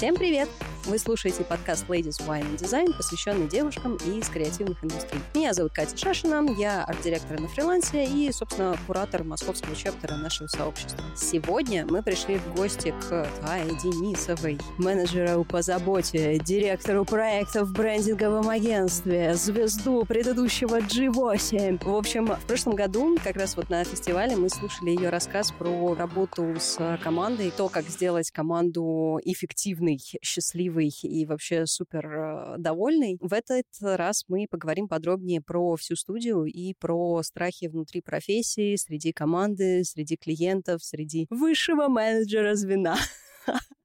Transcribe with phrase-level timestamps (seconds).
[0.00, 0.48] Всем привет!
[0.90, 5.20] Вы слушаете подкаст Ladies Wine and Design, посвященный девушкам из креативных индустрий.
[5.36, 10.98] Меня зовут Катя Шашина, я арт-директор на фрилансе и, собственно, куратор московского чаптера нашего сообщества.
[11.16, 18.48] Сегодня мы пришли в гости к Тае Денисовой, менеджеру по заботе, директору проектов в брендинговом
[18.48, 21.84] агентстве, звезду предыдущего G8.
[21.84, 25.94] В общем, в прошлом году, как раз вот на фестивале, мы слушали ее рассказ про
[25.94, 33.18] работу с командой, то, как сделать команду эффективной, счастливой счастливый и вообще супер э, довольный.
[33.20, 39.12] В этот раз мы поговорим подробнее про всю студию и про страхи внутри профессии, среди
[39.12, 42.96] команды, среди клиентов, среди высшего менеджера звена.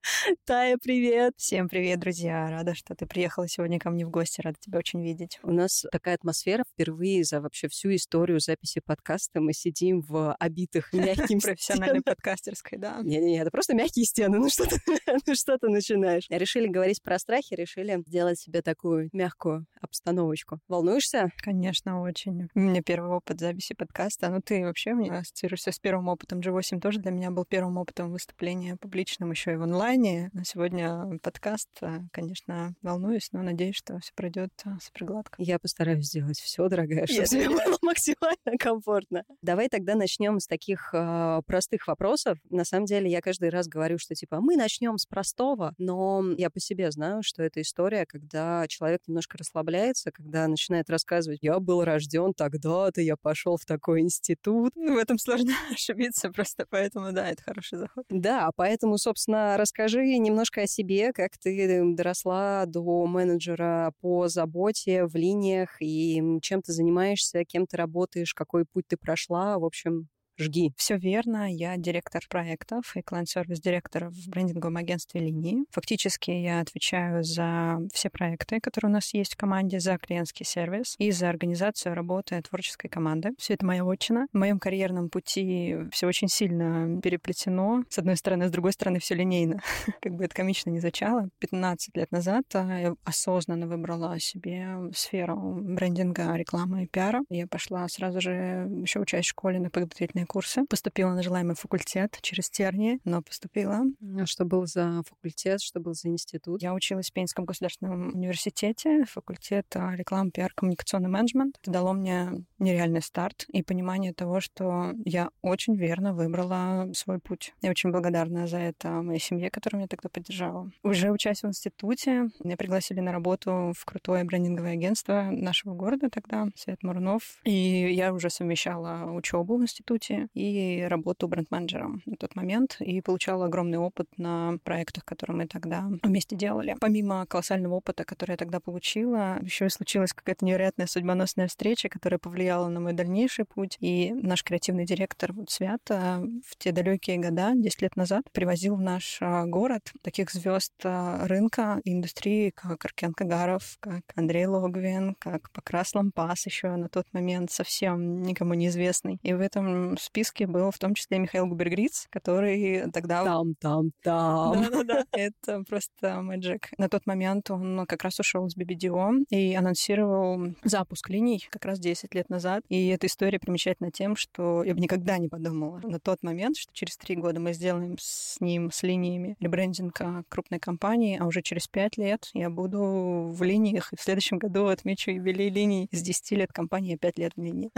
[0.45, 1.33] Тая, привет!
[1.37, 2.49] Всем привет, друзья!
[2.49, 4.41] Рада, что ты приехала сегодня ко мне в гости.
[4.41, 5.39] Рада тебя очень видеть.
[5.41, 9.41] У нас такая атмосфера впервые за вообще всю историю записи подкаста.
[9.41, 12.99] Мы сидим в обитых мягким Профессиональной подкастерской, да.
[13.01, 14.37] Не-не-не, это просто мягкие стены.
[14.37, 14.77] Ну что ты,
[15.27, 16.25] ну что ты начинаешь?
[16.29, 20.59] Решили говорить про страхи, решили сделать себе такую мягкую обстановочку.
[20.67, 21.31] Волнуешься?
[21.37, 22.49] Конечно, очень.
[22.53, 24.29] У меня первый опыт записи подкаста.
[24.29, 26.39] Ну ты вообще мне ассоциируешься с первым опытом.
[26.41, 29.65] G8 тоже для меня был первым опытом выступления публичным еще и в
[29.95, 30.29] онлайне.
[30.33, 35.35] На сегодня подкаст, э, конечно, волнуюсь, но надеюсь, что все пройдет э, супер гладко.
[35.37, 39.23] Я постараюсь сделать все, дорогая, чтобы тебе было максимально комфортно.
[39.41, 42.37] Давай тогда начнем с таких э, простых вопросов.
[42.49, 46.49] На самом деле, я каждый раз говорю, что типа мы начнем с простого, но я
[46.49, 51.83] по себе знаю, что это история, когда человек немножко расслабляется, когда начинает рассказывать, я был
[51.83, 54.73] рожден тогда-то, я пошел в такой институт.
[54.75, 58.05] Ну, в этом сложно ошибиться, просто поэтому, да, это хороший заход.
[58.09, 59.84] Да, поэтому, собственно, расскажи
[60.19, 66.71] немножко о себе, как ты доросла до менеджера по заботе в линиях и чем ты
[66.73, 69.57] занимаешься, кем ты работаешь, какой путь ты прошла.
[69.59, 70.73] В общем, Жги.
[70.75, 71.49] Все верно.
[71.49, 75.63] Я директор проектов и клиент-сервис директор в брендинговом агентстве «Линии».
[75.71, 80.95] Фактически я отвечаю за все проекты, которые у нас есть в команде, за клиентский сервис
[80.97, 83.29] и за организацию работы творческой команды.
[83.37, 84.27] Все это моя отчина.
[84.33, 87.83] В моем карьерном пути все очень сильно переплетено.
[87.87, 89.61] С одной стороны, с другой стороны, все линейно.
[90.01, 91.29] как бы это комично не звучало.
[91.39, 97.21] 15 лет назад а, я осознанно выбрала себе сферу брендинга, рекламы и пиара.
[97.29, 100.65] Я пошла сразу же еще учась в школе на подготовительные разные курсы.
[100.65, 103.81] Поступила на желаемый факультет через тернии, но поступила.
[104.19, 106.61] А что был за факультет, что был за институт?
[106.61, 111.57] Я училась в Пензенском государственном университете, факультет а, реклам, пиар, коммуникационный менеджмент.
[111.61, 117.53] Это дало мне нереальный старт и понимание того, что я очень верно выбрала свой путь.
[117.61, 120.71] Я очень благодарна за это моей семье, которая меня тогда поддержала.
[120.83, 126.47] Уже учась в институте, меня пригласили на работу в крутое брендинговое агентство нашего города тогда,
[126.55, 127.39] Свет Мурнов.
[127.43, 133.01] И я уже совмещала учебу в институте маркетинге и работу бренд-менеджером на тот момент и
[133.01, 136.75] получала огромный опыт на проектах, которые мы тогда вместе делали.
[136.79, 142.19] Помимо колоссального опыта, который я тогда получила, еще и случилась какая-то невероятная судьбоносная встреча, которая
[142.19, 143.77] повлияла на мой дальнейший путь.
[143.79, 148.81] И наш креативный директор вот, Свята в те далекие года, 10 лет назад, привозил в
[148.81, 155.51] наш а, город таких звезд а, рынка индустрии, как Аркен Кагаров, как Андрей Логвин, как
[155.51, 159.19] Покрас Лампас еще на тот момент совсем никому неизвестный.
[159.23, 163.23] И в этом списке был в том числе Михаил Губергриц, который тогда...
[163.23, 164.63] Там-там-там.
[164.63, 166.69] Да-да-да, это просто мэджик.
[166.77, 171.79] На тот момент он как раз ушел с BBDO и анонсировал запуск линий как раз
[171.79, 172.63] 10 лет назад.
[172.69, 176.73] И эта история примечательна тем, что я бы никогда не подумала на тот момент, что
[176.73, 181.67] через три года мы сделаем с ним, с линиями ребрендинга крупной компании, а уже через
[181.67, 186.31] пять лет я буду в линиях, и в следующем году отмечу юбилей линий с 10
[186.31, 187.71] лет компании, 5 лет в линии.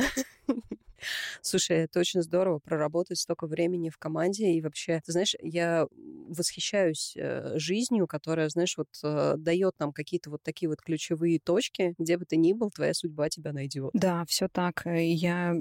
[1.41, 4.51] Слушай, это очень здорово проработать столько времени в команде.
[4.51, 5.87] И вообще, ты знаешь, я
[6.27, 11.95] восхищаюсь э, жизнью, которая, знаешь, вот э, дает нам какие-то вот такие вот ключевые точки,
[11.97, 13.91] где бы ты ни был, твоя судьба тебя найдет.
[13.93, 14.83] Да, все так.
[14.85, 15.53] Я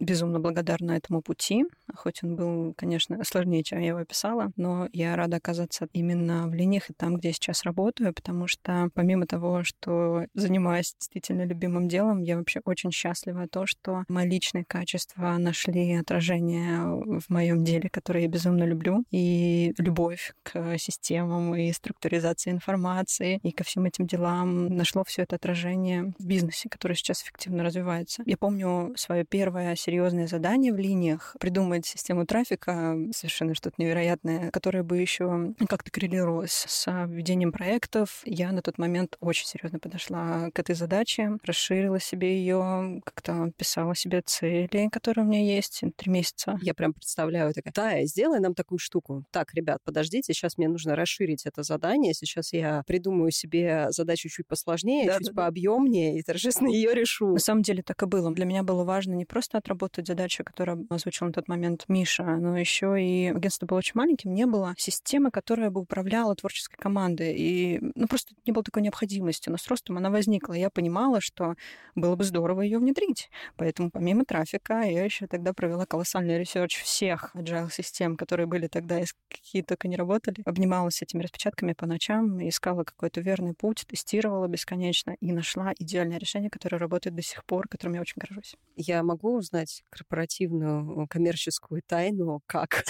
[0.00, 1.64] безумно благодарна этому пути,
[1.94, 6.54] хоть он был, конечно, сложнее, чем я его описала, но я рада оказаться именно в
[6.54, 11.88] линиях и там, где я сейчас работаю, потому что помимо того, что занимаюсь действительно любимым
[11.88, 17.90] делом, я вообще очень счастлива то, что мои личные качества нашли отражение в моем деле,
[17.90, 24.06] которое я безумно люблю, и любовь к системам и структуризации информации и ко всем этим
[24.06, 28.22] делам нашло все это отражение в бизнесе, который сейчас эффективно развивается.
[28.24, 34.84] Я помню свое первое серьезное задание в линиях придумать систему трафика, совершенно что-то невероятное, которое
[34.84, 38.22] бы еще как-то коррелировалось с введением проектов.
[38.24, 43.96] Я на тот момент очень серьезно подошла к этой задаче, расширила себе ее, как-то писала
[43.96, 46.58] себе цель, недели, которые у меня есть, три месяца.
[46.62, 49.24] Я прям представляю, такая, Тая, сделай нам такую штуку.
[49.30, 54.46] Так, ребят, подождите, сейчас мне нужно расширить это задание, сейчас я придумаю себе задачу чуть
[54.46, 56.18] посложнее, да, чуть да, пообъемнее да.
[56.18, 57.32] и торжественно ее решу.
[57.32, 58.32] На самом деле так и было.
[58.32, 62.58] Для меня было важно не просто отработать задачу, которую озвучил на тот момент Миша, но
[62.58, 67.34] еще и агентство было очень маленьким, не было системы, которая бы управляла творческой командой.
[67.36, 69.48] И ну, просто не было такой необходимости.
[69.48, 70.52] Но с ростом она возникла.
[70.52, 71.54] Я понимала, что
[71.94, 73.30] было бы здорово ее внедрить.
[73.56, 79.00] Поэтому помимо трафика я еще тогда провела колоссальный research всех agile систем, которые были тогда,
[79.28, 80.42] какие только не работали.
[80.44, 86.50] Обнималась этими распечатками по ночам, искала какой-то верный путь, тестировала бесконечно и нашла идеальное решение,
[86.50, 88.56] которое работает до сих пор, которым я очень горжусь.
[88.76, 92.84] Я могу узнать корпоративную коммерческую тайну, как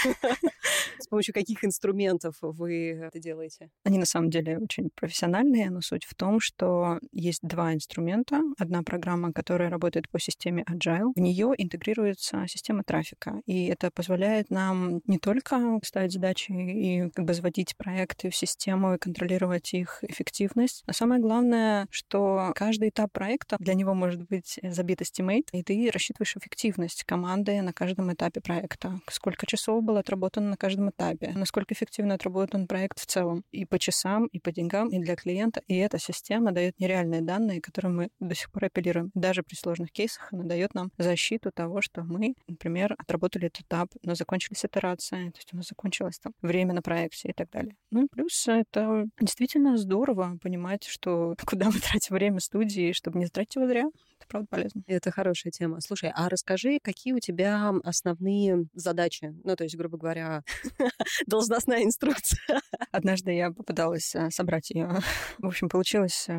[0.99, 3.71] С помощью каких инструментов вы это делаете?
[3.85, 8.43] Они на самом деле очень профессиональные, но суть в том, что есть два инструмента.
[8.59, 11.13] Одна программа, которая работает по системе Agile.
[11.15, 13.43] В нее интегрируется система трафика.
[13.47, 18.95] И это позволяет нам не только ставить задачи и как бы заводить проекты в систему
[18.95, 24.59] и контролировать их эффективность, а самое главное, что каждый этап проекта для него может быть
[24.63, 29.01] забит estimate, и ты рассчитываешь эффективность команды на каждом этапе проекта.
[29.11, 33.79] Сколько часов было отработано на каждом этапе, насколько эффективно отработан проект в целом и по
[33.79, 35.63] часам, и по деньгам, и для клиента.
[35.67, 39.11] И эта система дает нереальные данные, которые мы до сих пор апеллируем.
[39.15, 43.89] Даже при сложных кейсах она дает нам защиту того, что мы, например, отработали этот этап,
[44.03, 47.75] но закончились итерации, то есть у нас закончилось там время на проекте и так далее.
[47.91, 53.27] Ну и плюс это действительно здорово понимать, что куда мы тратим время студии, чтобы не
[53.27, 53.85] тратить его зря.
[54.19, 54.83] Это правда полезно.
[54.87, 55.81] Это хорошая тема.
[55.81, 59.33] Слушай, а расскажи, какие у тебя основные задачи?
[59.45, 60.43] Ну, то есть, грубо говоря,
[61.27, 62.61] должностная инструкция.
[62.91, 64.99] Однажды я попыталась э, собрать ее.
[65.39, 66.37] В общем, получилось э,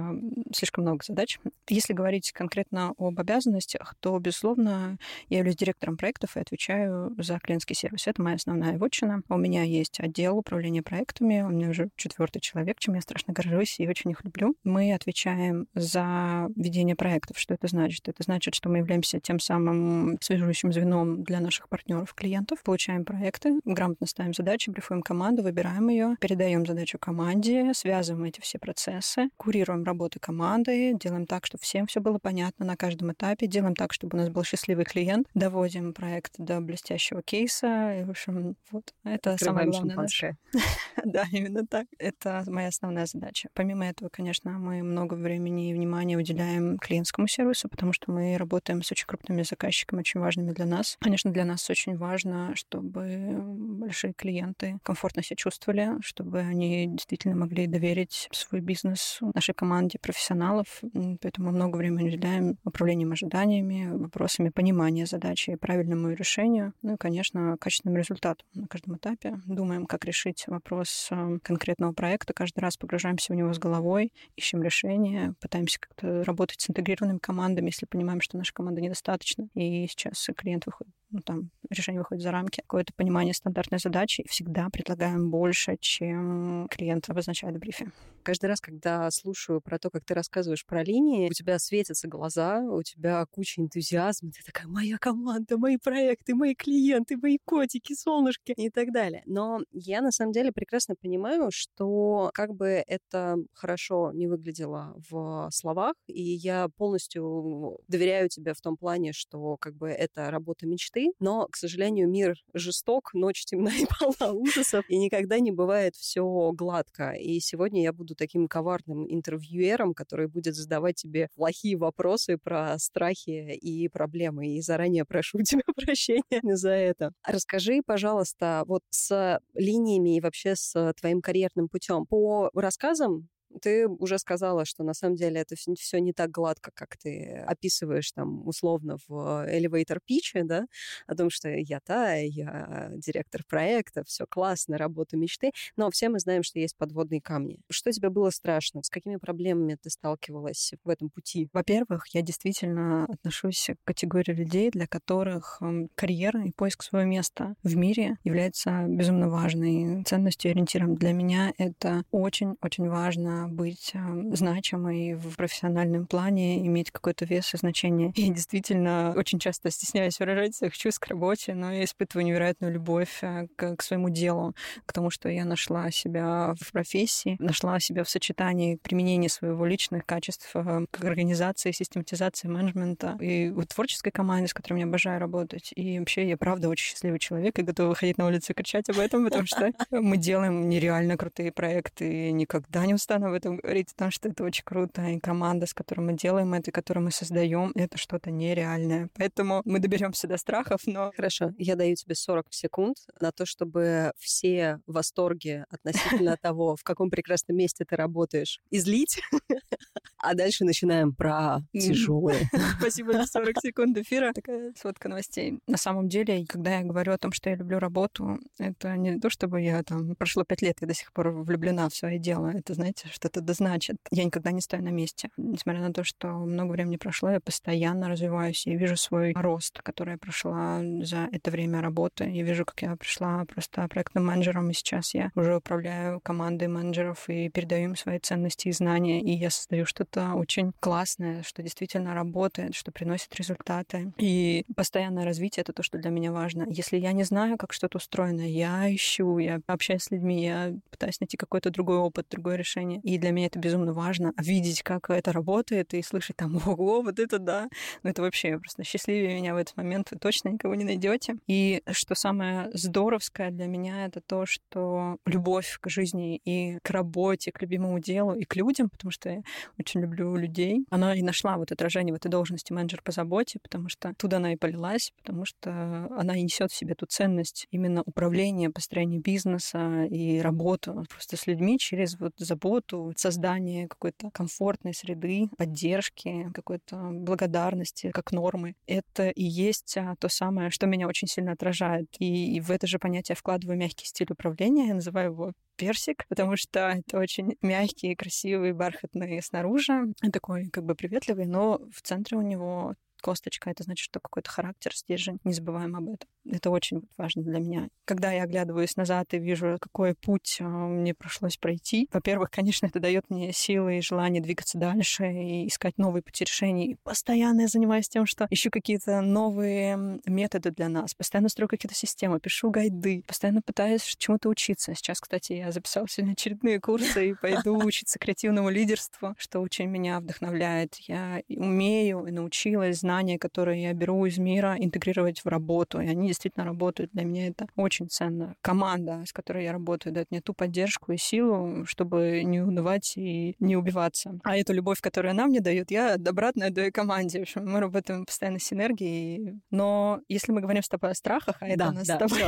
[0.53, 1.39] слишком много задач.
[1.69, 4.97] Если говорить конкретно об обязанностях, то, безусловно,
[5.29, 8.07] я являюсь директором проектов и отвечаю за клиентский сервис.
[8.07, 9.21] Это моя основная вотчина.
[9.29, 11.41] У меня есть отдел управления проектами.
[11.41, 14.55] У меня уже четвертый человек, чем я страшно горжусь и очень их люблю.
[14.65, 17.39] Мы отвечаем за ведение проектов.
[17.39, 18.07] Что это значит?
[18.07, 23.59] Это значит, что мы являемся тем самым связующим звеном для наших партнеров, клиентов, получаем проекты,
[23.65, 29.83] грамотно ставим задачи, брифуем команду, выбираем ее, передаем задачу команде, связываем эти все процессы, курируем
[29.83, 34.17] работы команды, делаем так, чтобы всем все было понятно на каждом этапе, делаем так, чтобы
[34.17, 37.99] у нас был счастливый клиент, доводим проект до блестящего кейса.
[37.99, 40.07] И, в общем, вот это самое главное.
[41.05, 41.87] Да, именно так.
[41.97, 43.49] Это моя основная задача.
[43.53, 48.83] Помимо этого, конечно, мы много времени и внимания уделяем клиентскому сервису, потому что мы работаем
[48.83, 50.97] с очень крупными заказчиками, очень важными для нас.
[51.01, 57.67] Конечно, для нас очень важно, чтобы большие клиенты комфортно себя чувствовали, чтобы они действительно могли
[57.67, 60.81] доверить свой бизнес нашей команде профессионалов.
[61.21, 66.73] Поэтому много времени уделяем управлением ожиданиями, вопросами понимания задачи правильному решению.
[66.81, 69.39] Ну и, конечно, качественному результату на каждом этапе.
[69.45, 72.33] Думаем, как решить вопрос э, конкретного проекта.
[72.33, 77.48] Каждый раз погружаемся в него с головой, ищем решение, пытаемся как-то работать с интегрированными командами,
[77.57, 79.47] если понимаем, что наша команда недостаточно.
[79.53, 84.27] И сейчас клиент выходит ну, там, решение выходит за рамки, какое-то понимание стандартной задачи, и
[84.27, 87.91] всегда предлагаем больше, чем клиент обозначает в брифе.
[88.23, 92.59] Каждый раз, когда слушаю про то, как ты рассказываешь про линии, у тебя светятся глаза,
[92.59, 98.51] у тебя куча энтузиазма, ты такая, моя команда, мои проекты, мои клиенты, мои котики, солнышки
[98.51, 99.23] и так далее.
[99.25, 105.49] Но я на самом деле прекрасно понимаю, что как бы это хорошо не выглядело в
[105.51, 107.38] словах, и я полностью
[107.87, 112.35] доверяю тебе в том плане, что как бы это работа мечты, но, к сожалению, мир
[112.53, 117.11] жесток, ночь темна и полна ужасов, и никогда не бывает все гладко.
[117.11, 123.55] И сегодня я буду таким коварным интервьюером, который будет задавать тебе плохие вопросы про страхи
[123.55, 124.55] и проблемы.
[124.55, 127.11] И заранее прошу у тебя прощения за это.
[127.25, 132.05] Расскажи, пожалуйста, вот с линиями и вообще с твоим карьерным путем.
[132.05, 133.29] По рассказам
[133.61, 138.11] ты уже сказала, что на самом деле это все не так гладко, как ты описываешь
[138.11, 139.11] там условно в
[139.49, 140.65] elevator pitch, да,
[141.07, 146.19] о том, что я та, я директор проекта, все классно, работа мечты, но все мы
[146.19, 147.59] знаем, что есть подводные камни.
[147.69, 148.83] Что тебе было страшно?
[148.83, 151.49] С какими проблемами ты сталкивалась в этом пути?
[151.53, 155.61] Во-первых, я действительно отношусь к категории людей, для которых
[155.95, 160.95] карьера и поиск своего места в мире является безумно важной ценностью и ориентиром.
[160.95, 163.99] Для меня это очень-очень важно быть э,
[164.33, 168.11] значимой в профессиональном плане, иметь какой-то вес и значение.
[168.15, 173.19] И действительно очень часто стесняюсь выражать своих чувств к работе, но я испытываю невероятную любовь
[173.21, 174.53] э, к, к своему делу,
[174.85, 180.05] к тому, что я нашла себя в профессии, нашла себя в сочетании применения своего личных
[180.05, 185.71] качеств э, к организации, систематизации менеджмента и в творческой команде, с которой я обожаю работать.
[185.75, 188.99] И вообще я правда очень счастливый человек и готова выходить на улицу и кричать об
[188.99, 192.29] этом, потому что мы делаем нереально крутые проекты.
[192.29, 195.01] И никогда не устану об этом говорить, потому что это очень круто.
[195.03, 199.09] И команда, с которой мы делаем это, которую мы создаем, это что-то нереальное.
[199.15, 201.11] Поэтому мы доберемся до страхов, но...
[201.15, 207.09] Хорошо, я даю тебе 40 секунд на то, чтобы все восторги относительно того, в каком
[207.09, 209.21] прекрасном месте ты работаешь, излить.
[210.21, 212.49] А дальше начинаем про тяжелые.
[212.79, 214.33] Спасибо за 40 секунд эфира.
[214.33, 215.59] Такая сводка новостей.
[215.67, 219.29] На самом деле, когда я говорю о том, что я люблю работу, это не то,
[219.29, 222.47] чтобы я там прошло пять лет, я до сих пор влюблена в свое дело.
[222.47, 223.97] Это, знаете, что-то да значит.
[224.11, 225.29] Я никогда не стою на месте.
[225.37, 228.67] Несмотря на то, что много времени прошло, я постоянно развиваюсь.
[228.67, 232.25] Я вижу свой рост, который я прошла за это время работы.
[232.25, 237.29] Я вижу, как я пришла просто проектным менеджером, и сейчас я уже управляю командой менеджеров
[237.29, 242.13] и передаю им свои ценности и знания, и я создаю что-то очень классное, что действительно
[242.13, 244.11] работает, что приносит результаты.
[244.17, 246.65] И постоянное развитие— это то, что для меня важно.
[246.69, 251.19] Если я не знаю, как что-то устроено, я ищу, я общаюсь с людьми, я пытаюсь
[251.19, 252.99] найти какой-то другой опыт, другое решение.
[253.01, 257.19] И для меня это безумно важно— видеть, как это работает, и слышать там «Ого, вот
[257.19, 257.69] это да!»
[258.03, 261.35] Ну это вообще просто счастливее меня в этот момент вы точно никого не найдете.
[261.47, 267.51] И что самое здоровское для меня— это то, что любовь к жизни и к работе,
[267.51, 269.41] к любимому делу и к людям, потому что я
[269.77, 273.89] очень люблю людей, она и нашла вот отражение в этой должности менеджер по заботе, потому
[273.89, 278.03] что туда она и полилась, потому что она и несет в себе ту ценность именно
[278.05, 285.49] управления, построения бизнеса и работу просто с людьми через вот заботу, создание какой-то комфортной среды,
[285.57, 288.75] поддержки, какой-то благодарности как нормы.
[288.87, 292.07] Это и есть а, то самое, что меня очень сильно отражает.
[292.19, 296.79] И в это же понятие вкладываю мягкий стиль управления, я называю его персик, потому что
[296.89, 302.95] это очень мягкий, красивый, бархатный снаружи, такой как бы приветливый, но в центре у него
[303.21, 305.39] косточка, это значит, что какой-то характер, стержень.
[305.43, 306.29] Не забываем об этом.
[306.49, 307.89] Это очень важно для меня.
[308.05, 312.99] Когда я оглядываюсь назад и вижу, какой путь а, мне пришлось пройти, во-первых, конечно, это
[312.99, 316.91] дает мне силы и желание двигаться дальше и искать новые пути решений.
[316.91, 321.95] И постоянно я занимаюсь тем, что ищу какие-то новые методы для нас, постоянно строю какие-то
[321.95, 324.93] системы, пишу гайды, постоянно пытаюсь чему-то учиться.
[324.95, 330.19] Сейчас, кстати, я записала сегодня очередные курсы и пойду учиться креативному лидерству, что очень меня
[330.19, 330.95] вдохновляет.
[330.95, 335.99] Я умею и научилась знания, которые я беру из мира, интегрировать в работу.
[335.99, 337.09] И они действительно работают.
[337.11, 338.55] Для меня это очень ценно.
[338.61, 343.55] Команда, с которой я работаю, дает мне ту поддержку и силу, чтобы не унывать и
[343.59, 344.39] не убиваться.
[344.43, 347.39] А эту любовь, которую она мне дает, я обратно отдаю команде.
[347.39, 349.59] В общем, мы работаем постоянно с синергией.
[349.71, 352.19] Но если мы говорим с тобой о страхах, а это да, у нас да, с
[352.19, 352.41] тобой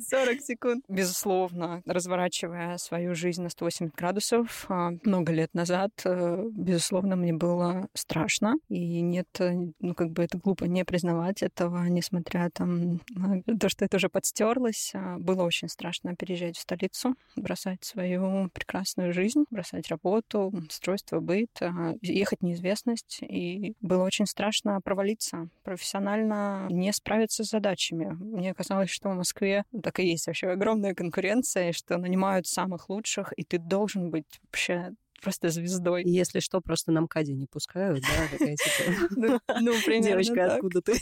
[0.00, 0.84] 40 секунд.
[0.88, 7.86] Безусловно, разворачивая свою жизнь на 180 градусов а, много лет назад, э, безусловно, мне было
[7.94, 8.56] страшно.
[8.68, 13.42] И и нет, э, ну, как бы это глупо не признавать этого, несмотря там на
[13.58, 14.92] то, что это уже подстерлось.
[14.94, 21.50] А, было очень страшно переезжать в столицу, бросать свою прекрасную жизнь, бросать работу, устройство быт,
[21.60, 23.18] а, ехать в неизвестность.
[23.22, 28.16] И было очень страшно провалиться, профессионально не справиться с задачами.
[28.18, 33.32] Мне казалось, что в Москве так и есть вообще огромная конкуренция, что нанимают самых лучших,
[33.36, 36.02] и ты должен быть вообще просто звездой.
[36.04, 39.08] Если что, просто на МКАДе не пускают, да, типа...
[39.10, 40.94] Ну, ну Девочка, откуда ты?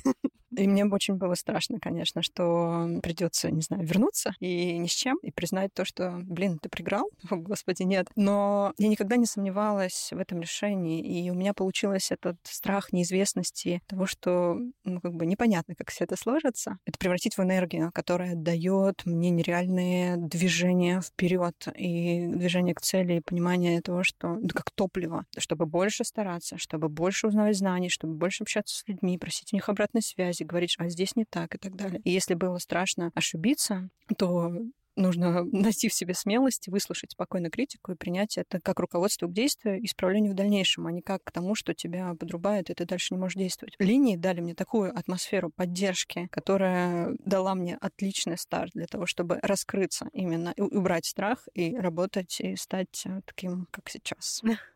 [0.56, 5.18] И мне очень было страшно, конечно, что придется, не знаю, вернуться и ни с чем,
[5.23, 8.06] и признать то, что, блин, ты проиграл, о, господи, нет.
[8.16, 13.83] Но я никогда не сомневалась в этом решении, и у меня получилось этот страх неизвестности,
[13.87, 18.35] того, что, ну, как бы непонятно, как все это сложится, это превратить в энергию, которая
[18.35, 24.70] дает мне нереальные движения вперед и движение к цели, и понимание того, что ну, как
[24.70, 29.56] топливо, чтобы больше стараться, чтобы больше узнавать знаний, чтобы больше общаться с людьми, просить у
[29.56, 32.00] них обратной связи, говорить, а здесь не так и так далее.
[32.04, 34.52] И если было страшно ошибиться, то
[34.96, 39.80] нужно найти в себе смелость, выслушать спокойно критику и принять это как руководство к действию
[39.80, 43.14] и исправлению в дальнейшем, а не как к тому, что тебя подрубают, и ты дальше
[43.14, 43.74] не можешь действовать.
[43.78, 50.08] Линии дали мне такую атмосферу поддержки, которая дала мне отличный старт для того, чтобы раскрыться
[50.12, 54.42] именно, убрать страх и работать, и стать таким, как сейчас.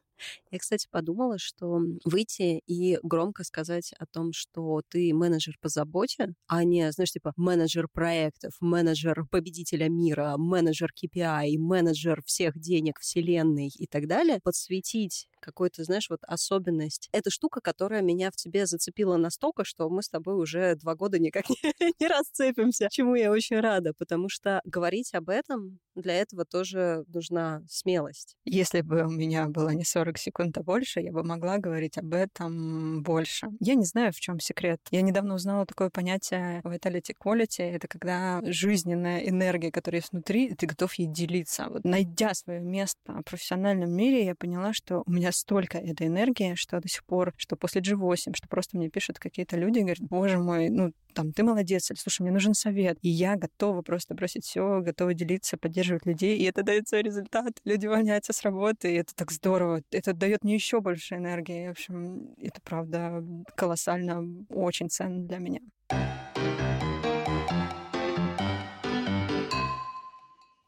[0.51, 6.35] Я, кстати, подумала, что выйти и громко сказать о том, что ты менеджер по заботе,
[6.47, 13.69] а не, знаешь, типа менеджер проектов, менеджер победителя мира, менеджер KPI, менеджер всех денег вселенной
[13.69, 17.09] и так далее, подсветить какую-то, знаешь, вот особенность.
[17.13, 21.19] Это штука, которая меня в тебе зацепила настолько, что мы с тобой уже два года
[21.19, 21.57] никак не,
[22.01, 27.63] не расцепимся, чему я очень рада, потому что говорить об этом для этого тоже нужна
[27.69, 28.37] смелость.
[28.45, 32.15] Если бы у меня было не 40 секунд, а больше, я бы могла говорить об
[32.15, 33.49] этом больше.
[33.61, 34.81] Я не знаю, в чем секрет.
[34.91, 37.63] Я недавно узнала такое понятие vitality quality.
[37.63, 41.67] Это когда жизненная энергия, которая есть внутри, ты готов ей делиться.
[41.69, 46.55] Вот найдя свое место в профессиональном мире, я поняла, что у меня столько этой энергии,
[46.55, 50.01] что до сих пор, что после G8, что просто мне пишут какие-то люди и говорят,
[50.01, 52.99] боже мой, ну там, ты молодец, или слушай, мне нужен совет.
[53.03, 57.61] И я готова просто бросить все, готова делиться, поддерживать людей, и это дает свой результат.
[57.65, 59.83] Люди увольняются с работы, и это так здорово.
[59.91, 61.69] Это дает мне еще больше энергии.
[61.69, 63.25] В общем, это правда
[63.57, 65.61] колоссально, очень ценно для меня.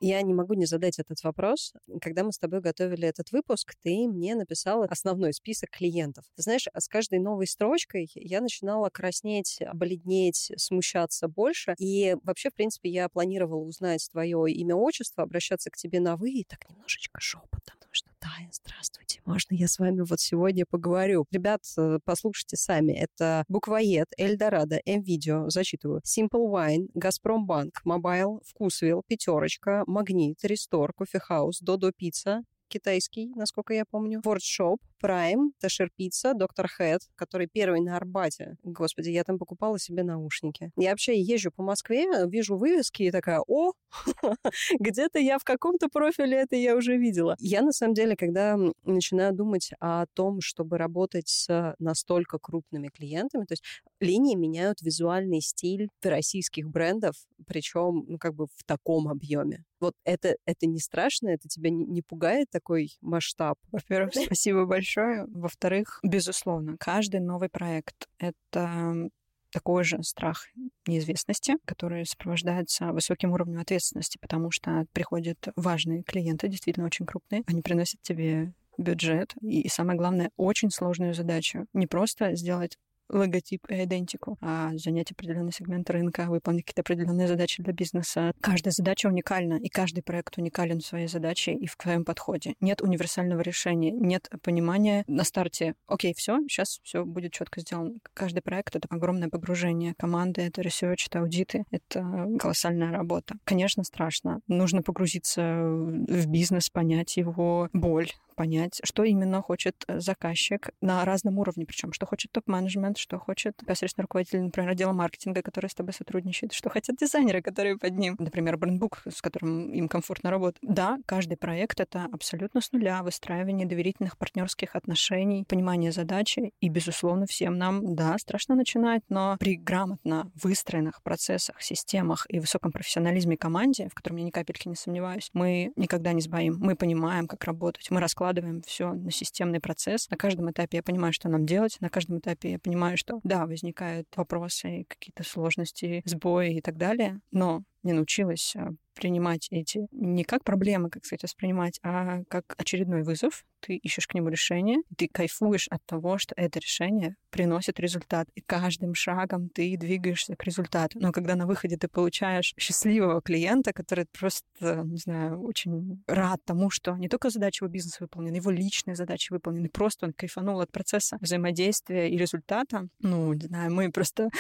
[0.03, 1.75] Я не могу не задать этот вопрос.
[2.01, 6.25] Когда мы с тобой готовили этот выпуск, ты мне написала основной список клиентов.
[6.37, 11.75] Ты знаешь, с каждой новой строчкой я начинала краснеть, бледнеть, смущаться больше.
[11.79, 16.31] И вообще, в принципе, я планировала узнать твое имя, отчество, обращаться к тебе на «вы»
[16.31, 17.77] и так немножечко шепотом,
[18.21, 22.93] «Тая, здравствуйте, можно я с вами вот сегодня поговорю?» Ребят, э, послушайте сами.
[22.93, 31.93] Это Буквоед, Эльдорадо, М-Видео, зачитываю, Simple Wine, Газпромбанк, Mobile, Вкусвилл, Пятерочка, Магнит, re:Store, Кофехаус, Додо
[31.93, 38.57] Пицца, китайский, насколько я помню, Wordshop, Prime, Ташер Пицца, Доктор Head, который первый на Арбате.
[38.63, 40.71] Господи, я там покупала себе наушники.
[40.77, 43.73] Я вообще езжу по Москве, вижу вывески и такая, о,
[44.79, 47.37] где-то я в каком-то профиле это я уже видела.
[47.39, 53.45] Я, на самом деле, когда начинаю думать о том, чтобы работать с настолько крупными клиентами,
[53.45, 53.65] то есть
[54.01, 57.15] линии меняют визуальный стиль российских брендов,
[57.47, 59.65] причем, ну, как бы в таком объеме.
[59.81, 61.29] Вот это, это не страшно?
[61.29, 63.59] Это тебя не, не пугает такой масштаб?
[63.73, 64.90] Во-первых, спасибо большое.
[64.97, 69.11] Во-вторых, безусловно, каждый новый проект— это
[69.53, 70.47] такой же страх
[70.87, 77.43] неизвестности, который сопровождается высоким уровнем ответственности, потому что приходят важные клиенты, действительно очень крупные.
[77.47, 81.67] Они приносят тебе бюджет и, самое главное, очень сложную задачу.
[81.73, 82.79] Не просто сделать
[83.11, 88.33] логотип и айдентику, а занять определенный сегмент рынка, выполнить какие-то определенные задачи для бизнеса.
[88.41, 92.55] Каждая задача уникальна, и каждый проект уникален в своей задаче и в своем подходе.
[92.61, 97.95] Нет универсального решения, нет понимания на старте, окей, все, сейчас все будет четко сделано.
[98.15, 103.37] Каждый проект— это огромное погружение команды, это research, это аудиты, это колоссальная работа.
[103.45, 104.41] Конечно, страшно.
[104.47, 111.39] Нужно погрузиться в бизнес, понять его боль, понять, что именно хочет э, заказчик на разном
[111.39, 115.93] уровне, причем что хочет топ-менеджмент, что хочет непосредственно руководитель, например, отдела маркетинга, который с тобой
[115.93, 120.59] сотрудничает, что хотят дизайнеры, которые под ним, например, брендбук, с которым им комфортно работать.
[120.63, 127.27] Да, каждый проект— это абсолютно с нуля выстраивание доверительных партнерских отношений, понимание задачи, и, безусловно,
[127.27, 133.91] всем нам, да, страшно начинать, но при грамотно выстроенных процессах, системах и высоком профессионализме команде,
[133.91, 136.57] в котором я ни капельки не сомневаюсь, мы никогда не сбоим.
[136.59, 140.09] Мы понимаем, как работать, мы раскладываем накладываем все на системный процесс.
[140.11, 141.77] На каждом этапе я понимаю, что нам делать.
[141.81, 147.21] На каждом этапе я понимаю, что да, возникают вопросы, какие-то сложности, сбои и так далее.
[147.31, 153.03] Но не научилась а, принимать эти не как проблемы, как сказать, воспринимать, а как очередной
[153.03, 153.45] вызов.
[153.61, 158.29] Ты ищешь к нему решение, ты кайфуешь от того, что это решение приносит результат.
[158.35, 160.99] И каждым шагом ты двигаешься к результату.
[160.99, 166.71] Но когда на выходе ты получаешь счастливого клиента, который просто, не знаю, очень рад тому,
[166.71, 170.73] что не только задача его бизнеса выполнена, его личные задачи выполнены, просто он кайфанул от
[170.73, 172.89] процесса взаимодействия и результата.
[173.01, 174.31] Ну, не знаю, мы просто...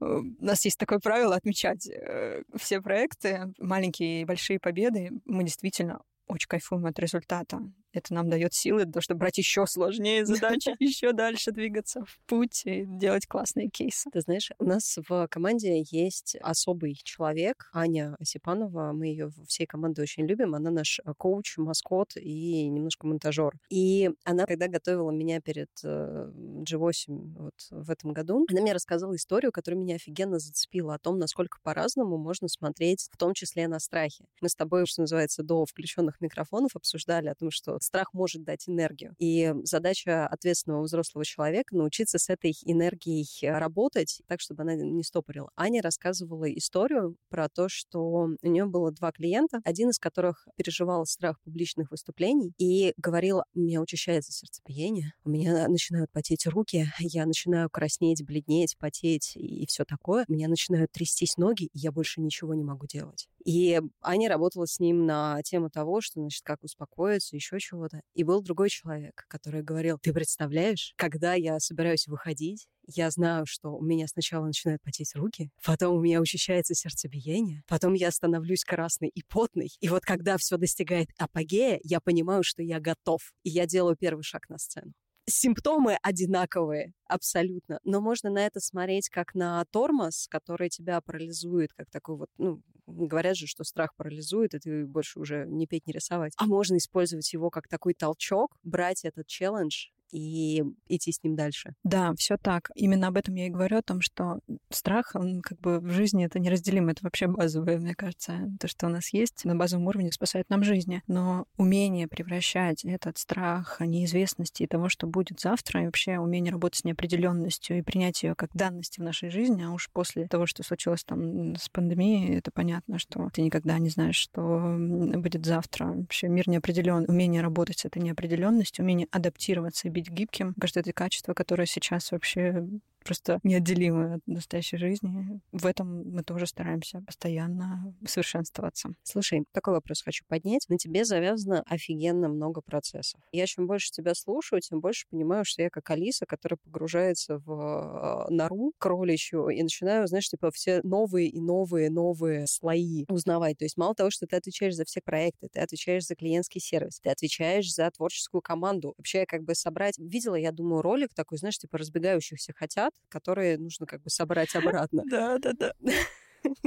[0.00, 5.10] Э, у нас есть такое правило отмечать э, все проекты, маленькие большие победы.
[5.24, 7.60] Мы действительно очень кайфуем от результата.
[7.92, 12.62] Это нам дает силы, того, чтобы брать еще сложнее задачи, еще дальше двигаться в путь
[12.64, 14.10] и делать классные кейсы.
[14.12, 18.92] Ты знаешь, у нас в команде есть особый человек, Аня Осипанова.
[18.92, 20.54] Мы ее всей командой очень любим.
[20.54, 23.52] Она наш э, коуч, маскот и немножко монтажер.
[23.70, 26.30] И она, когда готовила меня перед э,
[26.68, 31.18] G8 вот в этом году, она мне рассказала историю, которая меня офигенно зацепила о том,
[31.18, 34.26] насколько по-разному можно смотреть, в том числе на страхи.
[34.42, 38.68] Мы с тобой, что называется, до включенных микрофонов обсуждали о том, что страх может дать
[38.68, 39.14] энергию.
[39.18, 45.50] И задача ответственного взрослого человека научиться с этой энергией работать так, чтобы она не стопорила.
[45.56, 51.06] Аня рассказывала историю про то, что у нее было два клиента, один из которых переживал
[51.06, 57.26] страх публичных выступлений и говорил, у меня учащается сердцебиение, у меня начинают потеть руки, я
[57.26, 62.20] начинаю краснеть, бледнеть, потеть и все такое, у меня начинают трястись ноги, и я больше
[62.20, 63.28] ничего не могу делать.
[63.48, 68.02] И Аня работала с ним на тему того, что, значит, как успокоиться, еще чего-то.
[68.12, 73.70] И был другой человек, который говорил, ты представляешь, когда я собираюсь выходить, я знаю, что
[73.70, 79.08] у меня сначала начинают потеть руки, потом у меня учащается сердцебиение, потом я становлюсь красной
[79.08, 79.70] и потной.
[79.80, 83.32] И вот когда все достигает апогея, я понимаю, что я готов.
[83.44, 84.92] И я делаю первый шаг на сцену
[85.28, 91.90] симптомы одинаковые абсолютно, но можно на это смотреть как на тормоз, который тебя парализует, как
[91.90, 95.92] такой вот, ну, говорят же, что страх парализует, и ты больше уже не петь, не
[95.92, 96.32] рисовать.
[96.36, 101.74] А можно использовать его как такой толчок, брать этот челлендж и идти с ним дальше.
[101.84, 102.70] Да, все так.
[102.74, 104.40] Именно об этом я и говорю, о том, что
[104.70, 108.50] страх, он как бы в жизни это неразделимо, это вообще базовое, мне кажется.
[108.60, 111.02] То, что у нас есть на базовом уровне, спасает нам жизни.
[111.06, 116.80] Но умение превращать этот страх неизвестности и того, что будет завтра, и вообще умение работать
[116.80, 120.62] с неопределенностью и принять ее как данности в нашей жизни, а уж после того, что
[120.62, 125.86] случилось там с пандемией, это понятно, что ты никогда не знаешь, что будет завтра.
[125.86, 127.04] Вообще мир неопределен.
[127.08, 130.54] Умение работать с этой неопределенностью, умение адаптироваться и быть гибким.
[130.60, 132.66] Кажется, это качество, которое сейчас вообще
[133.08, 135.40] просто неотделимы от настоящей жизни.
[135.50, 138.90] В этом мы тоже стараемся постоянно совершенствоваться.
[139.02, 140.66] Слушай, такой вопрос хочу поднять.
[140.68, 143.18] На тебе завязано офигенно много процессов.
[143.32, 148.26] Я чем больше тебя слушаю, тем больше понимаю, что я как Алиса, которая погружается в
[148.28, 153.56] э, нору кроличью и начинаю, знаешь, типа все новые и новые, новые слои узнавать.
[153.56, 157.00] То есть мало того, что ты отвечаешь за все проекты, ты отвечаешь за клиентский сервис,
[157.00, 158.92] ты отвечаешь за творческую команду.
[158.98, 159.96] Вообще, как бы собрать...
[159.96, 165.02] Видела, я думаю, ролик такой, знаешь, типа разбегающихся хотят, которые нужно как бы собрать обратно.
[165.10, 165.72] Да, да, да.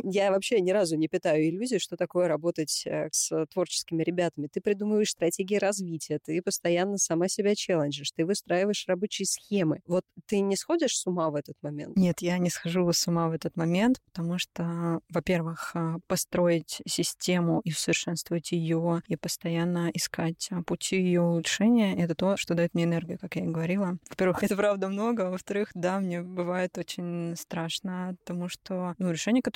[0.04, 4.48] Я вообще ни разу не питаю иллюзий, что такое работать э, с творческими ребятами.
[4.52, 9.82] Ты придумываешь стратегии развития, ты постоянно сама себя челленджишь, ты выстраиваешь рабочие схемы.
[9.88, 11.96] Вот ты не сходишь с ума в этот момент?
[11.96, 17.62] Нет, я не схожу с ума в этот момент, потому что, во-первых, а, построить систему
[17.64, 22.84] и усовершенствовать ее, и постоянно искать а, пути ее улучшения, это то, что дает мне
[22.84, 23.98] энергию, как я и говорила.
[24.10, 29.10] Во-первых, это правда много, а во-вторых, да, мне бывает очень страшно, потому что ну,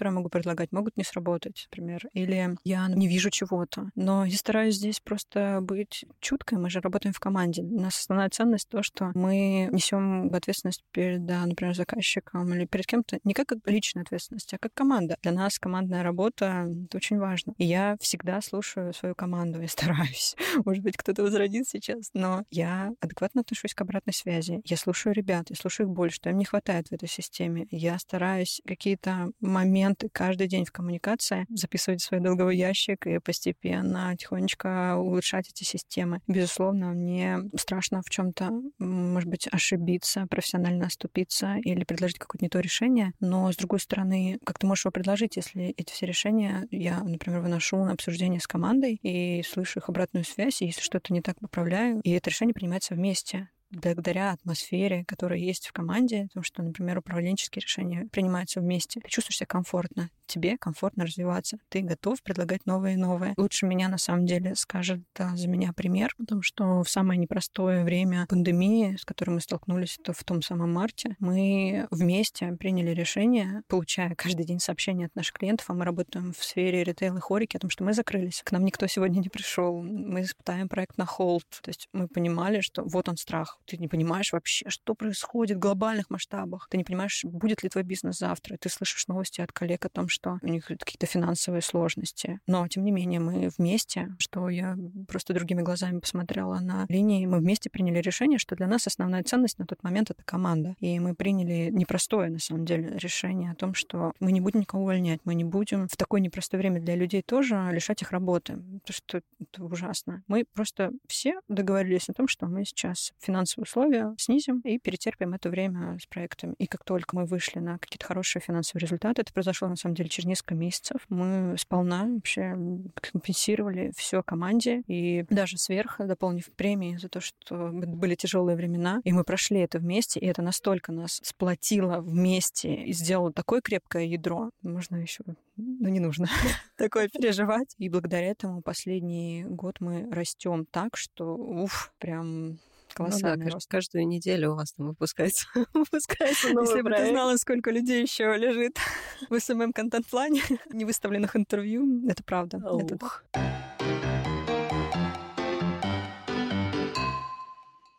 [0.05, 2.07] решение, которое могу предлагать, могут не сработать, например.
[2.13, 3.89] Или я не вижу чего-то.
[3.95, 6.57] Но я стараюсь здесь просто быть чуткой.
[6.57, 7.61] Мы же работаем в команде.
[7.61, 13.19] У нас основная ценность то, что мы несем ответственность перед, например, заказчиком или перед кем-то
[13.23, 15.17] не как личная ответственность, а как команда.
[15.21, 17.53] Для нас командная работа— это очень важно.
[17.57, 20.35] И я всегда слушаю свою команду, я стараюсь.
[20.65, 24.61] Может быть, кто-то возродит сейчас, но я адекватно отношусь к обратной связи.
[24.65, 27.67] Я слушаю ребят, я слушаю их боль, что им не хватает в этой системе.
[27.71, 34.15] Я стараюсь какие-то моменты ты каждый день в коммуникации, записывать свой долговой ящик и постепенно,
[34.17, 36.21] тихонечко улучшать эти системы.
[36.27, 42.59] Безусловно, мне страшно в чем-то, может быть, ошибиться, профессионально оступиться или предложить какое-то не то
[42.59, 47.03] решение, но, с другой стороны, как ты можешь его предложить, если эти все решения я,
[47.03, 51.21] например, выношу на обсуждение с командой и слышу их обратную связь, и если что-то не
[51.21, 56.63] так, поправляю, и это решение принимается вместе благодаря атмосфере, которая есть в команде, потому что,
[56.63, 62.65] например, управленческие решения принимаются вместе, ты чувствуешь себя комфортно, тебе комфортно развиваться, ты готов предлагать
[62.65, 63.33] новые и новые.
[63.37, 67.83] Лучше меня, на самом деле, скажет да, за меня пример, потому что в самое непростое
[67.83, 73.61] время пандемии, с которой мы столкнулись то в том самом марте, мы вместе приняли решение,
[73.67, 77.57] получая каждый день сообщения от наших клиентов, а мы работаем в сфере ритейла и хорики,
[77.57, 81.05] о том, что мы закрылись, к нам никто сегодня не пришел, мы испытаем проект на
[81.05, 81.45] холд.
[81.61, 85.59] То есть мы понимали, что вот он страх, ты не понимаешь вообще, что происходит в
[85.59, 89.85] глобальных масштабах, ты не понимаешь, будет ли твой бизнес завтра, ты слышишь новости от коллег
[89.85, 92.39] о том, что у них какие-то финансовые сложности.
[92.47, 97.39] Но, тем не менее, мы вместе, что я просто другими глазами посмотрела на линии, мы
[97.39, 100.75] вместе приняли решение, что для нас основная ценность на тот момент— это команда.
[100.79, 104.83] И мы приняли непростое, на самом деле, решение о том, что мы не будем никого
[104.83, 108.81] увольнять, мы не будем в такое непростое время для людей тоже лишать их работы, потому
[108.89, 110.23] что это ужасно.
[110.27, 115.49] Мы просто все договорились о том, что мы сейчас финансово условия снизим и перетерпим это
[115.49, 116.55] время с проектами.
[116.57, 120.09] И как только мы вышли на какие-то хорошие финансовые результаты, это произошло на самом деле
[120.09, 122.57] через несколько месяцев, мы сполна вообще
[122.95, 129.11] компенсировали все команде и даже сверх, дополнив премии за то, что были тяжелые времена, и
[129.11, 134.51] мы прошли это вместе, и это настолько нас сплотило вместе и сделало такое крепкое ядро.
[134.61, 135.23] Можно еще
[135.57, 136.27] ну, не нужно
[136.77, 137.75] такое переживать.
[137.77, 142.59] И благодаря этому последний год мы растем так, что, уф, прям
[142.95, 143.69] колоссальный ну да, рост.
[143.69, 147.01] Каждую неделю у вас там выпускается, выпускается новый Если проект.
[147.01, 148.77] бы ты знала, сколько людей еще лежит
[149.29, 152.57] в SMM контент-плане, не выставленных интервью, это правда.
[152.79, 152.97] Это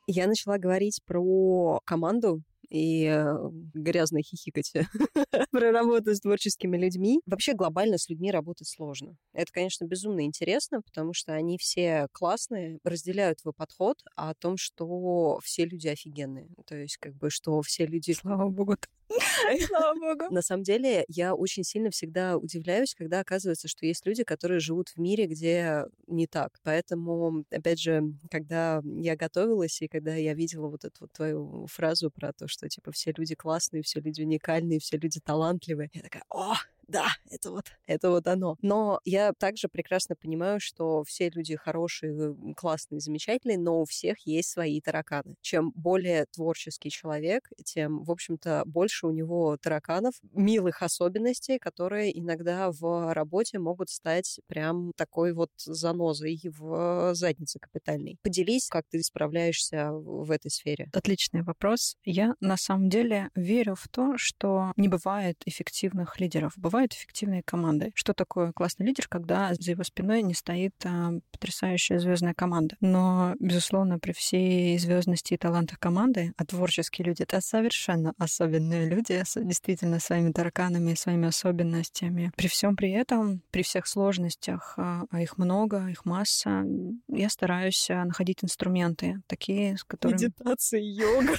[0.09, 3.35] Я начала говорить про команду, и э,
[3.75, 4.73] грязно хихикать
[5.51, 7.21] про работу с творческими людьми.
[7.27, 9.17] Вообще глобально с людьми работать сложно.
[9.33, 15.39] Это, конечно, безумно интересно, потому что они все классные, разделяют твой подход о том, что
[15.43, 16.49] все люди офигенные.
[16.67, 18.13] То есть как бы, что все люди...
[18.13, 18.77] Слава богу.
[19.67, 20.33] Слава богу.
[20.35, 24.89] На самом деле, я очень сильно всегда удивляюсь, когда оказывается, что есть люди, которые живут
[24.91, 26.59] в мире, где не так.
[26.63, 32.11] Поэтому, опять же, когда я готовилась и когда я видела вот эту вот твою фразу
[32.11, 36.25] про то, что типа все люди классные, все люди уникальные, все люди талантливые, я такая,
[36.31, 36.55] о,
[36.89, 38.57] да, это вот, это вот оно.
[38.63, 44.51] Но я также прекрасно понимаю, что все люди хорошие, классные, замечательные, но у всех есть
[44.51, 45.35] свои тараканы.
[45.41, 52.71] Чем более творческий человек, тем, в общем-то, больше у него тараканов, милых особенностей, которые иногда
[52.71, 58.19] в работе могут стать прям такой вот занозой в заднице капитальной.
[58.23, 60.89] Поделись, как ты справляешься в этой сфере.
[60.93, 61.97] Отличный вопрос.
[62.05, 66.53] Я на самом деле верю в то, что не бывает эффективных лидеров.
[66.57, 67.91] Бывает бывают эффективные команды.
[67.95, 72.77] Что такое классный лидер, когда за его спиной не стоит а, потрясающая звездная команда?
[72.83, 79.23] Но, безусловно, при всей звездности и талантах команды, а творческие люди— это совершенно особенные люди,
[79.25, 82.31] с действительно своими тараканами, своими особенностями.
[82.37, 86.63] При всем при этом, при всех сложностях, а, а их много, их масса,
[87.09, 90.19] я стараюсь а, находить инструменты, такие, с которыми...
[90.19, 91.37] Медитация, йога,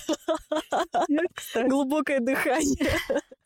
[1.69, 2.89] глубокое дыхание.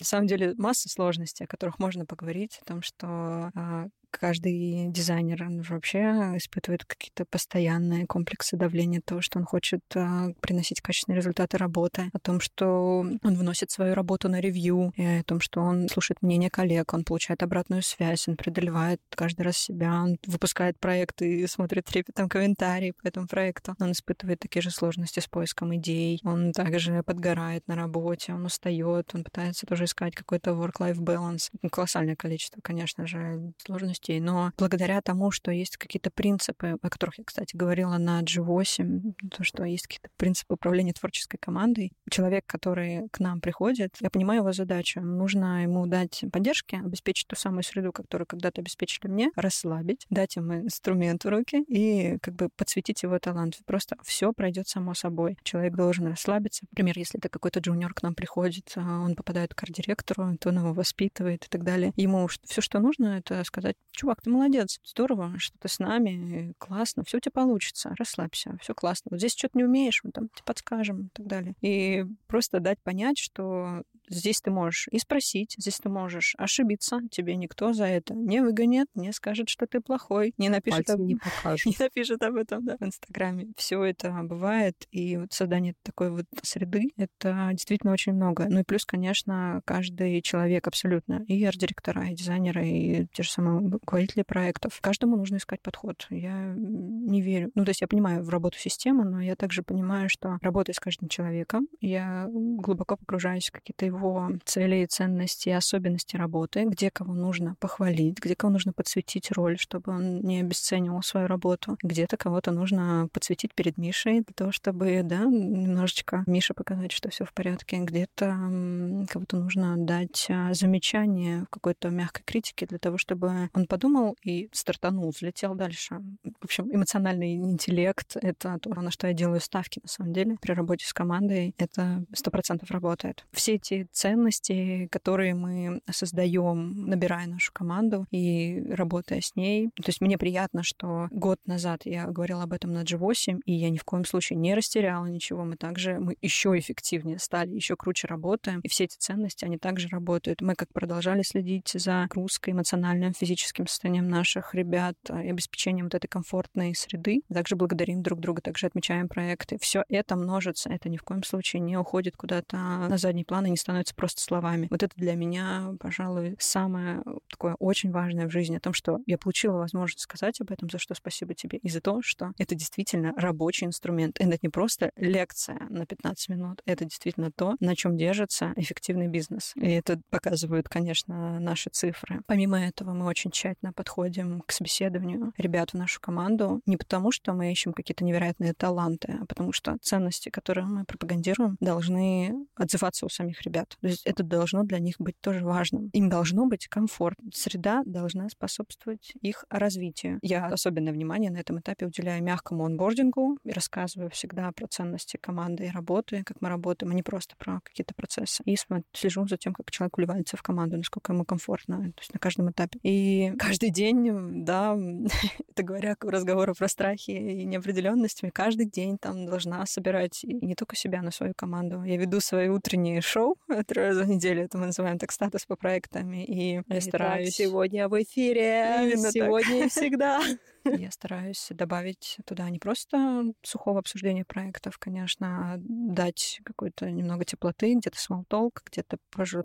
[0.01, 5.43] На самом деле масса сложностей, о которых можно поговорить, о том, что а, каждый дизайнер
[5.43, 5.99] он вообще
[6.35, 12.19] испытывает какие-то постоянные комплексы давления того, что он хочет а, приносить качественные результаты работы, о
[12.19, 16.49] том, что он вносит свою работу на ревью, и о том, что он слушает мнение
[16.49, 21.85] коллег, он получает обратную связь, он преодолевает каждый раз себя, он выпускает проекты и смотрит
[21.85, 23.75] трепетом комментарии по этому проекту.
[23.79, 29.11] Он испытывает такие же сложности с поиском идей, он также подгорает на работе, он устает,
[29.13, 31.49] он пытается тоже искать какой-то work-life balance.
[31.71, 37.19] Колоссальное количество, конечно же, сложностей сложностей, но благодаря тому, что есть какие-то принципы, о которых
[37.19, 43.07] я, кстати, говорила на G8, то, что есть какие-то принципы управления творческой командой, человек, который
[43.11, 45.01] к нам приходит, я понимаю его задачу.
[45.01, 50.55] Нужно ему дать поддержки, обеспечить ту самую среду, которую когда-то обеспечили мне, расслабить, дать ему
[50.55, 53.59] инструмент в руки и как бы подсветить его талант.
[53.65, 55.37] Просто все пройдет само собой.
[55.43, 56.65] Человек должен расслабиться.
[56.71, 60.59] Например, если это какой-то джуниор к нам приходит, а он попадает к арт-директору, то он
[60.59, 61.93] его воспитывает и так далее.
[61.95, 67.03] Ему все, что нужно, это сказать, чувак, ты молодец, здорово, что ты с нами, классно,
[67.03, 69.09] все у тебя получится, расслабься, все классно.
[69.11, 71.55] Вот здесь что-то не умеешь, мы там тебе подскажем и так далее.
[71.61, 77.35] И просто дать понять, что Здесь ты можешь и спросить, здесь ты можешь ошибиться, тебе
[77.35, 80.99] никто за это не выгонит, не скажет, что ты плохой, не напишет, об...
[80.99, 81.13] не,
[81.65, 83.47] не напишет об этом да, в Инстаграме.
[83.55, 88.47] Все это бывает, и вот создание такой вот среды— это действительно очень много.
[88.49, 93.69] Ну и плюс, конечно, каждый человек абсолютно, и арт-директора, и дизайнеры, и те же самые
[93.69, 96.05] руководители проектов, каждому нужно искать подход.
[96.09, 97.51] Я не верю.
[97.55, 100.79] Ну, то есть я понимаю в работу системы, но я также понимаю, что работая с
[100.79, 106.89] каждым человеком, я глубоко погружаюсь в какие-то его его цели и ценности особенности работы, где
[106.91, 112.17] кого нужно похвалить, где кого нужно подсветить роль, чтобы он не обесценивал свою работу, где-то
[112.17, 117.33] кого-то нужно подсветить перед Мишей для того, чтобы, да, немножечко Мише показать, что все в
[117.33, 123.65] порядке, где-то кого-то нужно дать а, замечание в какой-то мягкой критике для того, чтобы он
[123.67, 126.01] подумал и стартанул, взлетел дальше.
[126.39, 130.53] В общем, эмоциональный интеллект— это то, на что я делаю ставки, на самом деле, при
[130.53, 131.53] работе с командой.
[131.57, 133.25] Это сто процентов работает.
[133.31, 139.67] Все эти ценности, которые мы создаем, набирая нашу команду и работая с ней.
[139.75, 143.69] То есть мне приятно, что год назад я говорила об этом на G8, и я
[143.69, 145.43] ни в коем случае не растеряла ничего.
[145.43, 148.61] Мы также, мы еще эффективнее стали, еще круче работаем.
[148.61, 150.41] И все эти ценности, они также работают.
[150.41, 156.07] Мы как продолжали следить за русской эмоциональным, физическим состоянием наших ребят и обеспечением вот этой
[156.07, 157.21] комфортной среды.
[157.33, 159.57] Также благодарим друг друга, также отмечаем проекты.
[159.59, 160.69] Все это множится.
[160.69, 164.21] Это ни в коем случае не уходит куда-то на задний план и не становится просто
[164.21, 164.67] словами.
[164.69, 169.17] Вот это для меня, пожалуй, самое такое очень важное в жизни, о том, что я
[169.17, 173.13] получила возможность сказать об этом, за что спасибо тебе, и за то, что это действительно
[173.17, 174.17] рабочий инструмент.
[174.19, 179.53] Это не просто лекция на 15 минут, это действительно то, на чем держится эффективный бизнес.
[179.55, 182.21] И это показывают, конечно, наши цифры.
[182.27, 187.33] Помимо этого, мы очень тщательно подходим к собеседованию ребят в нашу команду не потому, что
[187.33, 193.09] мы ищем какие-то невероятные таланты, а потому что ценности, которые мы пропагандируем, должны отзываться у
[193.09, 193.60] самих ребят.
[193.69, 195.89] То есть это должно для них быть тоже важным.
[195.93, 197.29] Им должно быть комфортно.
[197.33, 200.19] Среда должна способствовать их развитию.
[200.21, 205.65] Я особенное внимание на этом этапе уделяю мягкому онбордингу и рассказываю всегда про ценности команды
[205.65, 208.43] и работы, как мы работаем, а не просто про какие-то процессы.
[208.45, 208.57] И
[208.93, 212.51] слежу за тем, как человек вливается в команду, насколько ему комфортно, то есть на каждом
[212.51, 212.79] этапе.
[212.83, 214.77] И каждый день, да,
[215.49, 220.75] это говоря разговоры про страхи и неопределенность, каждый день там должна собирать и не только
[220.75, 221.83] себя, но свою команду.
[221.83, 225.55] Я веду свои утренние шоу три раза в неделю, это мы называем так статус по
[225.55, 227.29] проектам, и я стараюсь...
[227.29, 229.65] Итак, сегодня в эфире, Именно сегодня так.
[229.65, 230.21] и всегда.
[230.65, 237.75] Я стараюсь добавить туда не просто сухого обсуждения проектов, конечно, а дать какой-то немного теплоты,
[237.75, 237.97] где-то
[238.29, 238.97] talk, где-то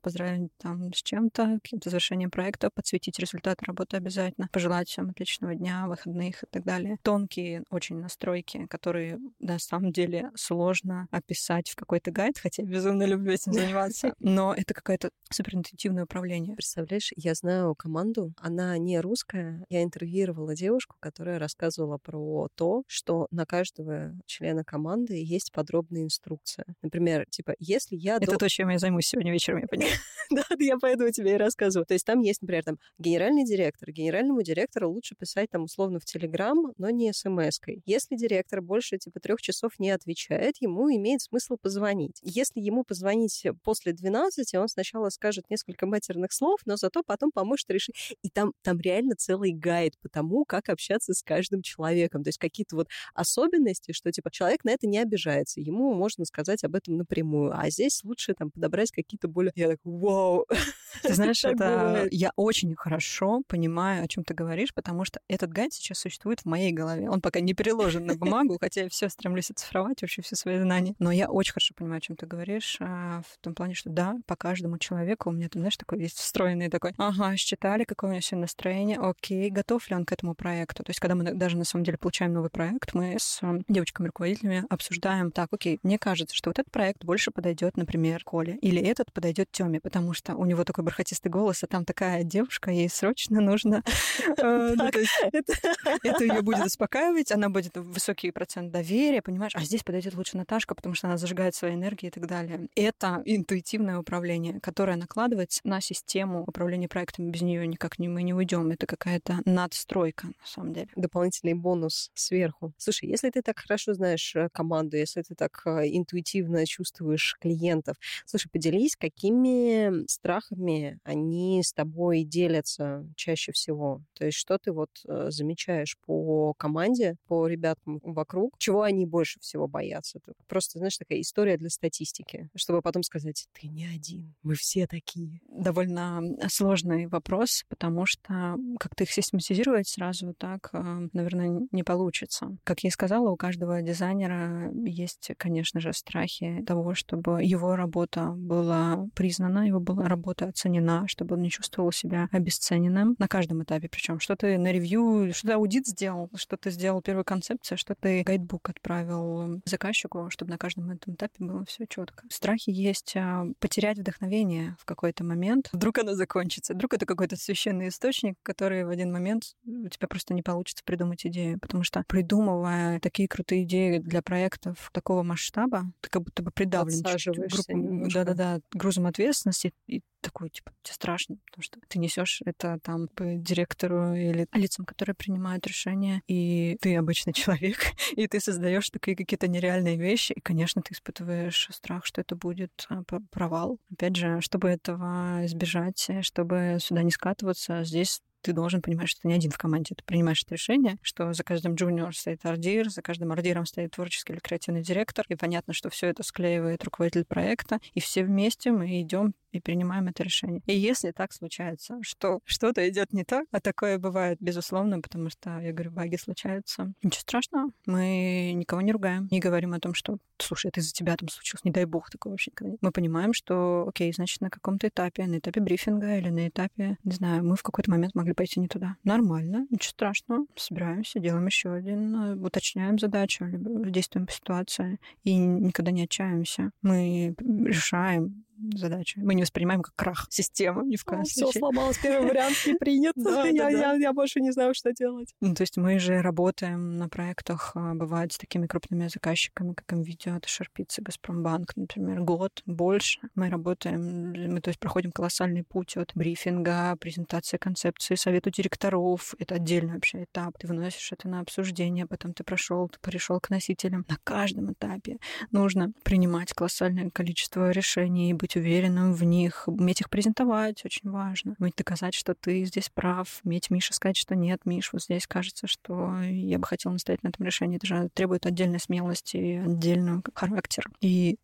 [0.03, 5.87] поздравить там с чем-то, каким-то завершением проекта, подсветить результаты работы обязательно, пожелать всем отличного дня,
[5.87, 6.99] выходных и так далее.
[7.03, 13.05] Тонкие очень настройки, которые на самом деле сложно описать в какой-то гайд, хотя я безумно
[13.05, 16.55] люблю этим заниматься, но это какое-то суперинтуитивное управление.
[16.55, 23.29] Представляешь, я знаю команду, она не русская, я интервьюировала девушку, которая рассказывала про то, что
[23.31, 26.65] на каждого члена команды есть подробная инструкция.
[26.83, 28.17] Например, типа, если я...
[28.17, 28.39] Это до...
[28.39, 29.95] то, чем я займусь сегодня вечером, я понимаю.
[30.29, 31.87] Да, я поэтому тебе и рассказываю.
[31.87, 33.93] То есть там есть, например, там генеральный директор.
[33.93, 37.81] Генеральному директору лучше писать там условно в Телеграм, но не смс-кой.
[37.87, 42.19] Если директор больше типа трех часов не отвечает, ему имеет смысл позвонить.
[42.23, 47.71] Если ему позвонить после 12, он сначала скажет несколько матерных слов, но зато потом поможет
[47.71, 47.95] решить.
[48.23, 52.23] И там, там реально целый гайд по тому, как общаться общаться с каждым человеком.
[52.25, 56.65] То есть какие-то вот особенности, что типа человек на это не обижается, ему можно сказать
[56.65, 59.53] об этом напрямую, а здесь лучше там подобрать какие-то более...
[59.55, 60.47] Я так, вау!
[61.03, 65.73] Ты знаешь, это я очень хорошо понимаю, о чем ты говоришь, потому что этот гайд
[65.73, 67.11] сейчас существует в моей голове.
[67.11, 70.95] Он пока не переложен на бумагу, хотя я все стремлюсь оцифровать, вообще все свои знания.
[70.99, 74.17] Но я очень хорошо понимаю, о чем ты говоришь, а, в том плане, что да,
[74.27, 78.13] по каждому человеку у меня там, знаешь, такой есть встроенный такой, ага, считали, какое у
[78.13, 80.83] меня сегодня настроение, окей, готов ли он к этому проекту.
[80.87, 84.65] То есть, когда мы даже на самом деле получаем новый проект, мы с э, девочками-руководителями
[84.71, 89.13] обсуждаем, так, окей, мне кажется, что вот этот проект больше подойдет, например, Коле, или этот
[89.13, 93.41] подойдет Тёме, потому что у него такой бархатистый голос, а там такая девушка, ей срочно
[93.41, 93.83] нужно...
[94.39, 99.53] Э, ну, это ее будет успокаивать, она будет высокий процент доверия, понимаешь?
[99.55, 102.69] А здесь подойдет лучше Наташка, потому что она зажигает своей энергией и так далее.
[102.75, 107.31] Это интуитивное управление, которое накладывается на систему управления проектами.
[107.31, 108.71] Без нее никак не, мы не уйдем.
[108.71, 110.76] Это какая-то надстройка, на самом деле.
[110.97, 112.73] Дополнительный бонус сверху.
[112.77, 117.97] Слушай, если ты так хорошо знаешь э, команду, если ты так э, интуитивно чувствуешь клиентов,
[118.25, 124.03] слушай, поделись, какими страхами они с тобой делятся чаще всего?
[124.15, 129.41] То есть что ты вот э, замечаешь по команде, по ребяткам вокруг, чего они больше
[129.41, 130.19] всего боятся?
[130.19, 134.87] Это просто, знаешь, такая история для статистики, чтобы потом сказать, ты не один, мы все
[134.87, 135.41] такие.
[135.49, 142.57] Довольно сложный вопрос, потому что как-то их систематизировать сразу так Э, наверное, не получится.
[142.65, 148.33] Как я и сказала, у каждого дизайнера есть, конечно же, страхи того, чтобы его работа
[148.37, 153.89] была признана, его была работа оценена, чтобы он не чувствовал себя обесцененным на каждом этапе.
[153.89, 157.95] Причем что ты на ревью, что ты аудит сделал, что ты сделал первую концепцию, что
[157.95, 162.25] ты гайдбук отправил заказчику, чтобы на каждом этом этапе было все четко.
[162.31, 165.69] Страхи есть а, потерять вдохновение в какой-то момент.
[165.73, 166.75] Вдруг оно закончится.
[166.75, 170.83] Вдруг это какой-то священный источник, который в один момент у тебя просто не получится получится
[170.87, 176.43] придумать идею, потому что придумывая такие крутые идеи для проектов такого масштаба, ты как будто
[176.43, 182.41] бы придавлен группу, да-да-да, грузом ответственности, и такой, типа, тебе страшно, потому что ты несешь
[182.47, 187.79] это там по директору или лицам, которые принимают решения, и ты обычный человек,
[188.13, 192.87] и ты создаешь такие какие-то нереальные вещи, и, конечно, ты испытываешь страх, что это будет
[192.89, 193.79] а, провал.
[193.93, 199.29] Опять же, чтобы этого избежать, чтобы сюда не скатываться, здесь ты должен понимать, что ты
[199.29, 199.97] не один в команде.
[199.97, 204.35] Ты принимаешь это решение, что за каждым джуниор стоит ардир, за каждым ардиром стоит творческий
[204.35, 209.01] или креативный директор, и понятно, что все это склеивает руководитель проекта, и все вместе мы
[209.01, 210.63] идем и принимаем это решение.
[210.67, 215.59] И если так случается, что что-то идет не так, а такое бывает, безусловно, потому что,
[215.61, 217.71] я говорю, баги случаются, ничего страшного.
[217.87, 221.65] Мы никого не ругаем, не говорим о том, что, слушай, это из-за тебя там случилось,
[221.65, 222.83] не дай бог, такого вообще никогда нет.
[222.83, 227.13] Мы понимаем, что, окей, значит, на каком-то этапе, на этапе брифинга или на этапе, не
[227.13, 228.97] знаю, мы в какой-то момент могли пойти не туда.
[229.05, 230.47] Нормально, ничего страшного.
[230.57, 236.71] Собираемся, делаем еще один, уточняем задачу, действуем по ситуации и никогда не отчаиваемся.
[236.83, 239.21] Мы решаем задача.
[239.21, 241.51] Мы не воспринимаем как крах системы ни в коем О, случае.
[241.51, 243.15] Все сломалось, первый вариант не принят.
[243.17, 245.35] Я больше не знаю, что делать.
[245.41, 249.93] Ну, то есть мы же работаем на проектах, а, бывает, с такими крупными заказчиками, как
[249.93, 253.21] NVIDIA, Шарпицы, Газпромбанк, например, год, больше.
[253.35, 259.35] Мы работаем, мы, то есть, проходим колоссальный путь от брифинга, презентации концепции, совету директоров.
[259.39, 260.59] Это отдельный вообще этап.
[260.59, 264.05] Ты выносишь это на обсуждение, потом ты прошел, ты пришел к носителям.
[264.09, 265.19] На каждом этапе
[265.51, 271.11] нужно принимать колоссальное количество решений и быть быть уверенным в них, уметь их презентовать очень
[271.11, 275.27] важно, уметь доказать, что ты здесь прав, уметь Мише сказать, что нет, Миш, вот здесь
[275.27, 277.77] кажется, что я бы хотела настоять на этом решении.
[277.77, 280.89] Это же требует отдельной смелости отдельного характера.
[281.01, 281.39] И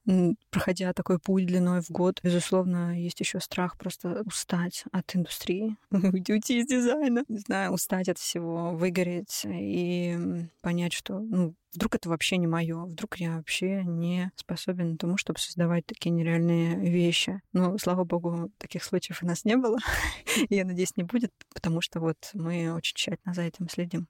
[0.50, 6.61] проходя такой путь длиной в год, безусловно, есть еще страх просто устать от индустрии, уйти
[6.61, 12.37] из дизайна, не знаю, устать от всего, выгореть и понять, что ну, Вдруг это вообще
[12.37, 17.41] не мое, вдруг я вообще не способен к тому, чтобы создавать такие нереальные вещи.
[17.53, 19.79] Но, слава богу, таких случаев у нас не было.
[20.51, 24.07] Я надеюсь, не будет, потому что вот мы очень тщательно за этим следим.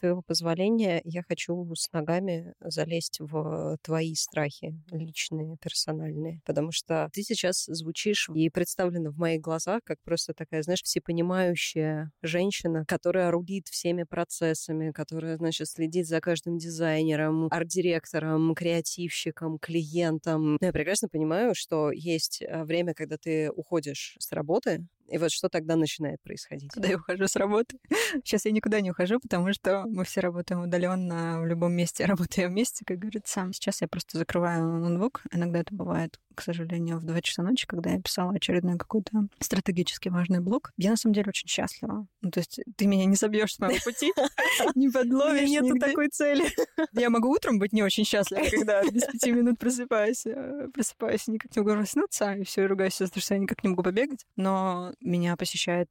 [0.00, 7.22] Твоего позволения, я хочу с ногами залезть в твои страхи личные, персональные, потому что ты
[7.22, 13.68] сейчас звучишь и представлена в моих глазах как просто такая, знаешь, всепонимающая женщина, которая рулит
[13.68, 20.58] всеми процессами, которая, значит, следит за каждым дизайнером, арт-директором, креативщиком, клиентом.
[20.60, 25.32] Но я прекрасно понимаю, что есть э, время, когда ты уходишь с работы, и вот
[25.32, 26.70] что тогда начинает происходить?
[26.72, 27.78] Когда я ухожу с работы.
[28.24, 32.50] Сейчас я никуда не ухожу, потому что мы все работаем удаленно в любом месте, работаем
[32.50, 33.48] вместе, как говорится.
[33.52, 35.22] Сейчас я просто закрываю ноутбук.
[35.32, 40.08] Иногда это бывает к сожалению, в 2 часа ночи, когда я писала очередной какой-то стратегически
[40.08, 40.72] важный блог.
[40.78, 42.06] Я на самом деле очень счастлива.
[42.22, 44.10] Ну, то есть ты меня не собьешь с моего пути,
[44.74, 45.50] не подловишь.
[45.50, 46.46] Нету такой цели.
[46.92, 51.54] Я могу утром быть не очень счастлива, когда без пяти минут просыпаюсь, э, просыпаюсь, никак
[51.54, 54.24] не могу проснуться, и все, ругаюсь за то, что я никак не могу побегать.
[54.36, 55.88] Но меня посещает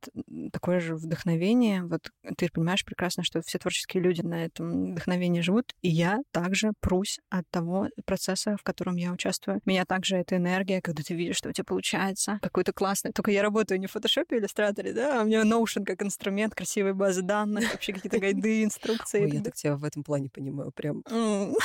[0.51, 1.83] такое же вдохновение.
[1.83, 6.73] Вот ты понимаешь прекрасно, что все творческие люди на этом вдохновении живут, и я также
[6.79, 9.61] прусь от того процесса, в котором я участвую.
[9.65, 12.39] Меня также это энергия, когда ты видишь, что у тебя получается.
[12.41, 13.11] Какой-то классный.
[13.11, 16.55] Только я работаю не в фотошопе или иллюстраторе, да, а у меня Notion как инструмент,
[16.55, 19.23] красивые базы данных, вообще какие-то гайды, инструкции.
[19.23, 21.03] Ой, я так тебя в этом плане понимаю, прям.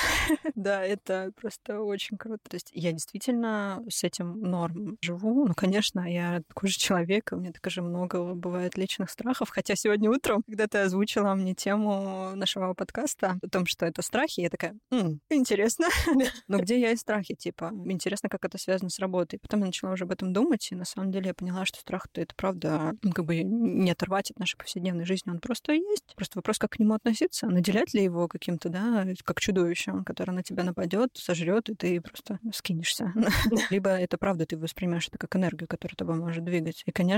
[0.54, 2.42] Да, это просто очень круто.
[2.48, 5.46] То есть я действительно с этим норм живу.
[5.46, 9.50] Ну, конечно, я такой же человек, у меня так же много бывает личных страхов.
[9.50, 14.40] Хотя сегодня утром, когда ты озвучила мне тему нашего подкаста о том, что это страхи,
[14.40, 14.76] я такая,
[15.30, 15.88] интересно.
[16.48, 17.34] Но где я и страхи?
[17.34, 19.38] Типа, интересно, как это связано с работой.
[19.38, 22.20] Потом я начала уже об этом думать, и на самом деле я поняла, что страх-то
[22.20, 26.14] это правда ну, как бы не оторвать от нашей повседневной жизни, он просто есть.
[26.16, 30.42] Просто вопрос, как к нему относиться, наделять ли его каким-то, да, как чудовищем, которое на
[30.42, 33.12] тебя нападет, сожрет, и ты просто скинешься.
[33.70, 36.82] Либо это правда, ты воспринимаешь это как энергию, которая тобой может двигать.
[36.86, 37.13] И, конечно,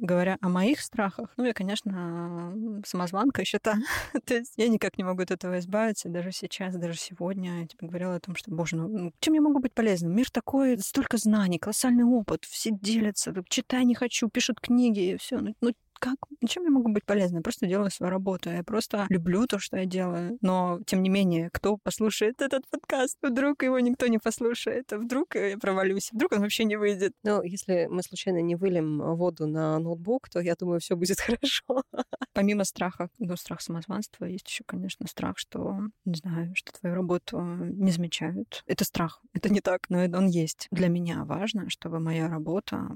[0.00, 3.76] говоря о моих страхах, ну, я, конечно, самозванка еще та.
[4.24, 6.08] То есть я никак не могу от этого избавиться.
[6.08, 9.60] Даже сейчас, даже сегодня я тебе говорила о том, что, боже, ну, чем я могу
[9.60, 10.14] быть полезным?
[10.14, 15.38] Мир такой столько знаний, колоссальный опыт, все делятся, читай не хочу, пишут книги, все.
[15.38, 16.16] Ну, ну как,
[16.48, 17.36] чем я могу быть полезна?
[17.36, 18.50] Я просто делаю свою работу.
[18.50, 20.38] Я просто люблю то, что я делаю.
[20.40, 23.18] Но, тем не менее, кто послушает этот подкаст?
[23.22, 27.12] Вдруг его никто не послушает, а вдруг я провалюсь, вдруг он вообще не выйдет.
[27.22, 31.84] Ну, если мы случайно не выльем воду на ноутбук, то я думаю, все будет хорошо.
[32.32, 37.40] Помимо страха, ну, страх самозванства, есть еще, конечно, страх, что, не знаю, что твою работу
[37.40, 38.62] не замечают.
[38.66, 39.20] Это страх.
[39.34, 40.66] Это не так, но он есть.
[40.70, 42.88] Для меня важно, чтобы моя работа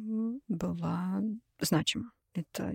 [0.49, 1.21] была
[1.61, 2.11] значимо.
[2.35, 2.73] Это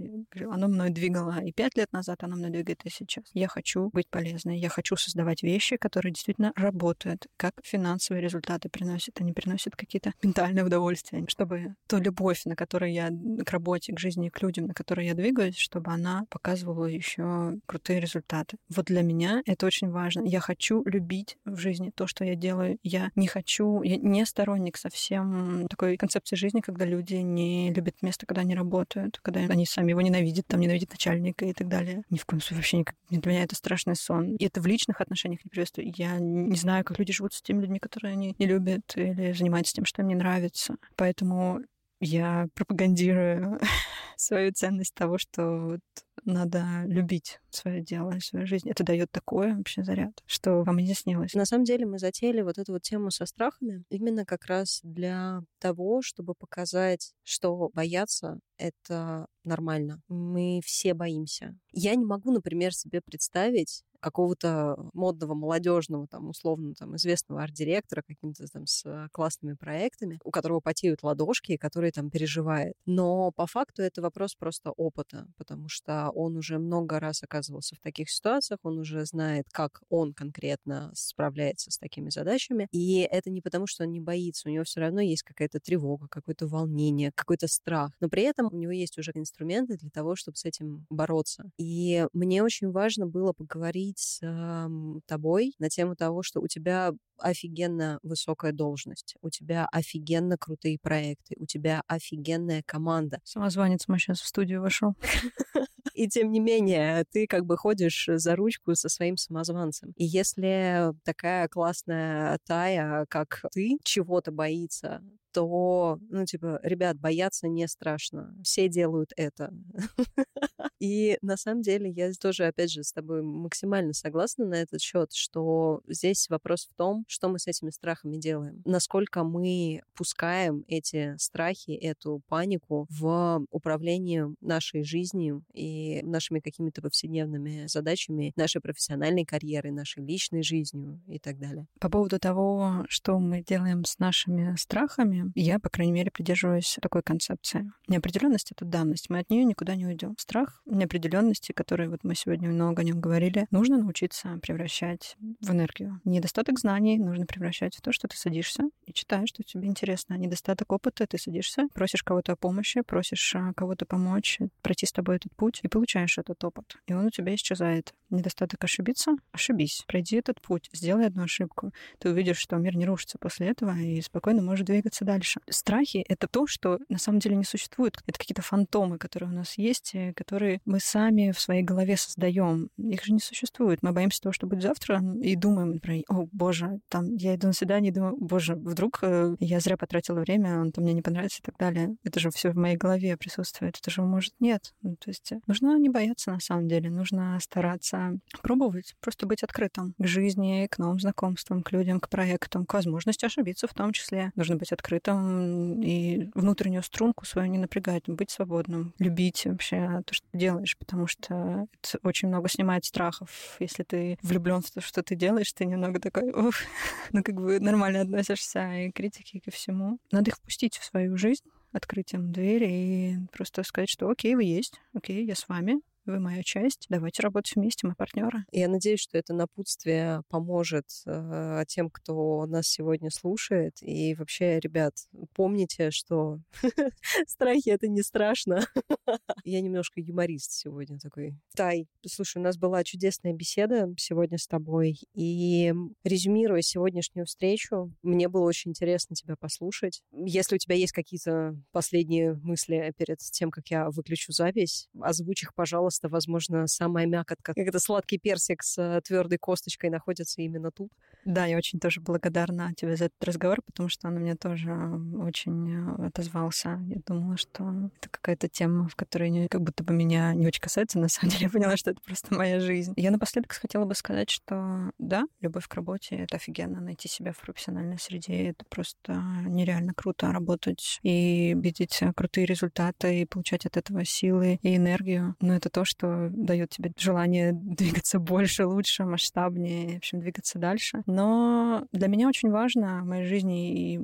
[0.50, 3.26] оно мной двигало и пять лет назад, оно мной двигает и сейчас.
[3.34, 9.20] Я хочу быть полезной, я хочу создавать вещи, которые действительно работают, как финансовые результаты приносят,
[9.20, 13.10] они приносят какие-то ментальные удовольствия, чтобы ту любовь, на которой я
[13.46, 18.00] к работе, к жизни, к людям, на которой я двигаюсь, чтобы она показывала еще крутые
[18.00, 18.58] результаты.
[18.74, 20.22] Вот для меня это очень важно.
[20.26, 22.78] Я хочу любить в жизни то, что я делаю.
[22.84, 28.26] Я не хочу, я не сторонник совсем такой концепции жизни, когда люди не любят место,
[28.26, 32.04] когда они работают, когда они сами его ненавидят, там ненавидят начальника и так далее.
[32.10, 32.96] Ни в коем случае вообще никак.
[33.10, 34.36] Для меня это страшный сон.
[34.36, 35.92] И это в личных отношениях не приветствую.
[35.96, 39.74] Я не знаю, как люди живут с теми людьми, которые они не любят или занимаются
[39.74, 40.76] тем, что им не нравится.
[40.96, 41.62] Поэтому
[42.02, 43.60] я пропагандирую
[44.16, 45.82] свою ценность того, что вот
[46.26, 48.70] надо любить свое дело свою жизнь.
[48.70, 51.34] Это дает такой вообще заряд, что вам не снилось.
[51.34, 55.42] На самом деле мы затеяли вот эту вот тему со страхами именно как раз для
[55.60, 60.02] того, чтобы показать, что бояться— это нормально.
[60.08, 61.56] Мы все боимся.
[61.72, 68.46] Я не могу, например, себе представить, какого-то модного, молодежного, там, условно, там, известного арт-директора каким-то
[68.48, 72.76] там с э, классными проектами, у которого потеют ладошки, и который там переживает.
[72.86, 77.80] Но по факту это вопрос просто опыта, потому что он уже много раз оказывался в
[77.80, 83.42] таких ситуациях, он уже знает, как он конкретно справляется с такими задачами, и это не
[83.42, 87.48] потому, что он не боится, у него все равно есть какая-то тревога, какое-то волнение, какой-то
[87.48, 91.50] страх, но при этом у него есть уже инструменты для того, чтобы с этим бороться.
[91.58, 96.48] И мне очень важно было поговорить поговорить с э, тобой на тему того, что у
[96.48, 103.20] тебя офигенно высокая должность, у тебя офигенно крутые проекты, у тебя офигенная команда.
[103.24, 104.96] Самозванец мой сейчас в студию вошел.
[106.00, 109.92] И тем не менее, ты как бы ходишь за ручку со своим самозванцем.
[109.98, 115.02] И если такая классная Тая, как ты, чего-то боится,
[115.32, 118.36] то, ну, типа, ребят, бояться не страшно.
[118.44, 119.54] Все делают это.
[120.80, 125.12] И на самом деле я тоже, опять же, с тобой максимально согласна на этот счет,
[125.14, 128.62] что здесь вопрос в том, что мы с этими страхами делаем.
[128.66, 137.68] Насколько мы пускаем эти страхи, эту панику в управлении нашей жизнью и нашими какими-то повседневными
[137.68, 141.68] задачами, нашей профессиональной карьерой, нашей личной жизнью и так далее.
[141.80, 147.02] По поводу того, что мы делаем с нашими страхами, я, по крайней мере, придерживаюсь такой
[147.02, 147.72] концепции.
[147.88, 150.16] Неопределенность— это данность, мы от нее никуда не уйдем.
[150.18, 156.02] Страх неопределенности, который вот мы сегодня много о нем говорили, нужно научиться превращать в энергию.
[156.06, 160.16] Недостаток знаний нужно превращать в то, что ты садишься и читаешь, что тебе интересно.
[160.16, 165.18] Недостаток опыта, ты садишься, просишь кого-то о помощи, просишь а, кого-то помочь, пройти с тобой
[165.18, 166.78] этот путь, и получаешь этот опыт.
[166.88, 167.94] И он у тебя исчезает.
[168.10, 169.14] Недостаток ошибиться?
[169.32, 169.84] Ошибись.
[169.88, 171.72] Пройди этот путь, сделай одну ошибку.
[172.00, 175.40] Ты увидишь, что мир не рушится после этого и спокойно может двигаться дальше.
[175.50, 177.98] Страхи— это то, что на самом деле не существует.
[178.06, 182.70] Это какие-то фантомы, которые у нас есть, которые мы сами в своей голове создаем.
[182.78, 183.82] Их же не существует.
[183.82, 187.54] Мы боимся того, что будет завтра, и думаем, например, о, боже, там, я иду на
[187.54, 191.40] свидание и думаю, боже, вдруг э, я зря потратила время, он там мне не понравится
[191.40, 191.96] и так далее.
[192.04, 193.78] Это же все в моей голове присутствует.
[193.80, 194.74] Это же может нет.
[194.84, 199.44] Ну, то есть э, нужно не бояться на самом деле, нужно стараться пробовать, просто быть
[199.44, 203.92] открытым к жизни, к новым знакомствам, к людям, к проектам, к возможности ошибиться в том
[203.92, 204.32] числе.
[204.36, 210.28] Нужно быть открытым и внутреннюю струнку свою не напрягать, быть свободным, любить вообще то, что
[210.32, 213.58] ты делаешь, потому что это очень много снимает страхов.
[213.60, 216.64] Если ты влюблен в то, что ты делаешь, ты немного такой, уф,
[217.12, 220.00] ну как бы нормально относишься и к критике, и ко всему.
[220.12, 224.44] Надо их впустить в свою жизнь, открыть им двери и просто сказать, что окей, вы
[224.44, 228.46] есть, окей, я с вами, вы моя часть, давайте работать вместе, мы партнеры.
[228.52, 233.78] Я надеюсь, что это напутствие поможет э, тем, кто нас сегодня слушает.
[233.82, 234.94] И вообще, ребят,
[235.34, 236.40] помните, что
[237.28, 238.66] страхи— это не страшно.
[239.44, 241.36] Я немножко юморист сегодня такой.
[241.56, 245.00] Тай, слушай, у нас была чудесная беседа сегодня с тобой.
[245.14, 250.02] И резюмируя сегодняшнюю встречу, мне было очень интересно тебя послушать.
[250.12, 255.54] Если у тебя есть какие-то последние мысли перед тем, как я выключу запись, озвучь их,
[255.54, 260.72] пожалуйста, просто, возможно, самая мякотка, как это сладкий персик с э, твердой косточкой находится именно
[260.72, 260.92] тут.
[261.30, 264.74] Да, я очень тоже благодарна тебе за этот разговор, потому что он у меня тоже
[264.74, 266.82] очень э, отозвался.
[266.88, 270.98] Я думала, что это какая-то тема, в которой как будто бы меня не очень касается.
[270.98, 272.94] На самом деле я поняла, что это просто моя жизнь.
[272.96, 276.82] Я напоследок хотела бы сказать, что да, любовь к работе— это офигенно.
[276.82, 279.14] Найти себя в профессиональной среде— это просто
[279.46, 285.36] нереально круто работать и видеть крутые результаты и получать от этого силы и энергию.
[285.42, 291.04] Но это то, что дает тебе желание двигаться больше, лучше, масштабнее, в общем, двигаться дальше.
[291.06, 294.00] Но Но для меня очень важно в моей жизни, и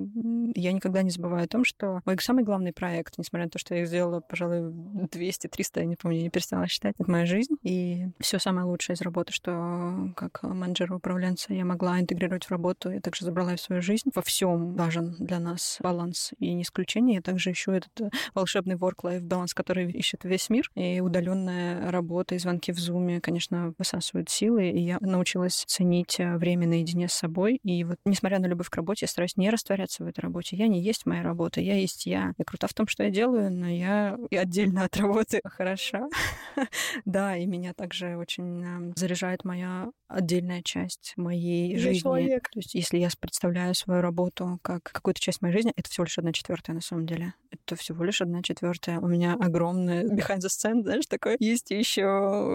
[0.59, 3.73] я никогда не забываю о том, что мой самый главный проект, несмотря на то, что
[3.73, 4.73] я их сделала, пожалуй,
[5.07, 7.55] 200-300, я не помню, не перестала считать, это моя жизнь.
[7.63, 12.91] И все самое лучшее из работы, что как менеджер управленца я могла интегрировать в работу,
[12.91, 14.11] я также забрала в свою жизнь.
[14.13, 17.15] Во всем важен для нас баланс и не исключение.
[17.15, 20.69] Я также ищу этот волшебный work-life баланс, который ищет весь мир.
[20.75, 24.69] И удаленная работа и звонки в зуме, конечно, высасывают силы.
[24.69, 27.59] И я научилась ценить э, время наедине с собой.
[27.63, 30.55] И вот, несмотря на любовь к работе, я стараюсь не растворяться в этой работе.
[30.55, 32.33] Я не есть моя работа, я есть я.
[32.37, 36.07] Я крута в том, что я делаю, но я и отдельно от работы хороша.
[37.05, 42.39] Да, и меня также очень эм, заряжает моя отдельная часть моей жизни.
[42.39, 46.17] То есть, если я представляю свою работу как какую-то часть моей жизни, это всего лишь
[46.17, 47.33] одна четвертая на самом деле.
[47.51, 48.99] Это всего лишь одна четвертая.
[48.99, 51.37] У меня огромная behind the scene, знаешь, такое.
[51.39, 52.05] Есть еще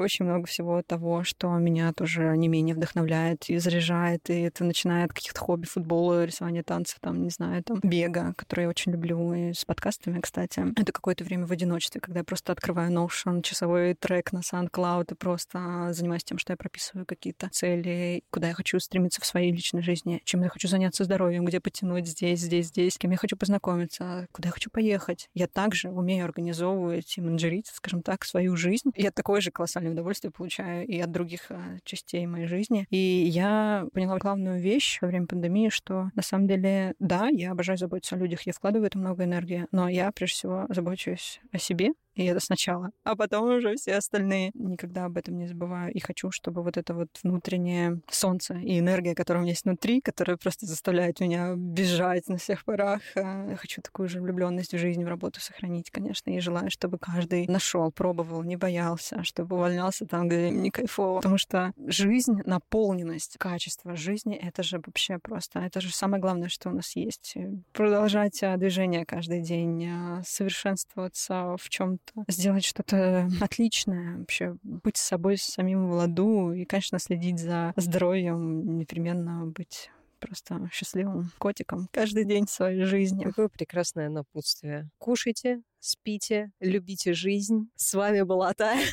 [0.02, 4.29] очень много всего того, что меня тоже не менее вдохновляет и заряжает.
[4.30, 8.62] И это начиная от каких-то хобби, футбола, рисования танцев, там, не знаю, там, бега, который
[8.62, 10.64] я очень люблю, и с подкастами, кстати.
[10.76, 15.14] Это какое-то время в одиночестве, когда я просто открываю Notion, часовой трек на SoundCloud и
[15.16, 19.82] просто занимаюсь тем, что я прописываю какие-то цели, куда я хочу стремиться в своей личной
[19.82, 23.36] жизни, чем я хочу заняться здоровьем, где потянуть здесь, здесь, здесь, с кем я хочу
[23.36, 25.28] познакомиться, куда я хочу поехать.
[25.34, 28.90] Я также умею организовывать и менеджерить, скажем так, свою жизнь.
[28.94, 32.86] Я такое же колоссальное удовольствие получаю и от других а, частей моей жизни.
[32.90, 37.78] И я поняла главную вещь во время пандемии, что на самом деле, да, я обожаю
[37.78, 41.90] заботиться о людях, я вкладываю это много энергии, но я прежде всего забочусь о себе,
[42.14, 42.90] и это сначала.
[43.04, 44.50] А потом уже все остальные.
[44.54, 45.92] Никогда об этом не забываю.
[45.92, 50.00] И хочу, чтобы вот это вот внутреннее солнце и энергия, которая у меня есть внутри,
[50.00, 53.00] которая просто заставляет меня бежать на всех парах.
[53.14, 56.30] Я хочу такую же влюбленность в жизнь, в работу сохранить, конечно.
[56.30, 61.18] И желаю, чтобы каждый нашел, пробовал, не боялся, чтобы увольнялся там, где не кайфово.
[61.18, 66.70] Потому что жизнь, наполненность, качество жизни— это же вообще просто, это же самое главное, что
[66.70, 67.34] у нас есть.
[67.72, 74.96] Продолжать а, движение каждый день, а, совершенствоваться в чем что-то, сделать что-то отличное, вообще быть
[74.96, 81.30] с собой с самим в ладу и, конечно, следить за здоровьем, непременно быть просто счастливым
[81.38, 83.24] котиком каждый день своей жизни.
[83.24, 84.90] Какое прекрасное напутствие.
[84.98, 87.70] Кушайте, спите, любите жизнь.
[87.74, 88.84] С вами была Тая.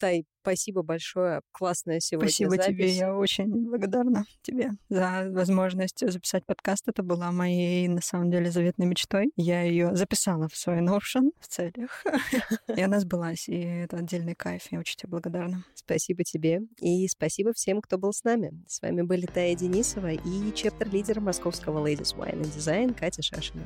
[0.00, 1.40] Тай, Спасибо большое.
[1.52, 2.66] Классная сегодня Спасибо запись.
[2.66, 2.88] тебе.
[2.90, 6.86] Я очень благодарна тебе за возможность записать подкаст.
[6.86, 9.32] Это была моей, на самом деле, заветной мечтой.
[9.36, 12.04] Я ее записала в свой Notion в целях.
[12.76, 13.48] И она сбылась.
[13.48, 14.70] И это отдельный кайф.
[14.70, 15.64] Я очень тебе благодарна.
[15.74, 16.60] Спасибо тебе.
[16.78, 18.52] И спасибо всем, кто был с нами.
[18.68, 23.64] С вами были Тая Денисова и чептер-лидер московского Ladies Wine and Design Катя Шашина.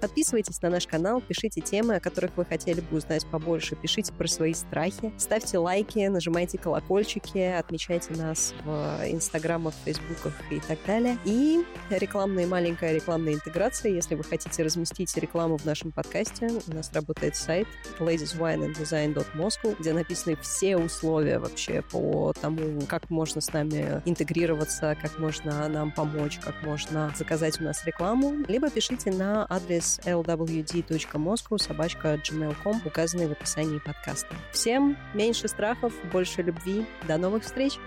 [0.00, 4.28] Подписывайтесь на наш канал, пишите темы, о которых вы хотели бы узнать побольше, пишите про
[4.28, 11.18] свои страхи, ставьте лайки, нажимайте колокольчики, отмечайте нас в инстаграмах, фейсбуках и так далее.
[11.24, 13.92] И рекламная маленькая рекламная интеграция.
[13.92, 17.66] Если вы хотите разместить рекламу в нашем подкасте, у нас работает сайт
[17.98, 25.68] ladieswineanddesign.moscow, где написаны все условия вообще по тому, как можно с нами интегрироваться, как можно
[25.68, 28.44] нам помочь, как можно заказать у нас рекламу.
[28.48, 34.34] Либо пишите на адрес lwd.moscow собачка gmail.com, указанный в описании подкаста.
[34.52, 36.86] Всем меньше страхов, больше любви.
[37.06, 37.78] До новых встреч!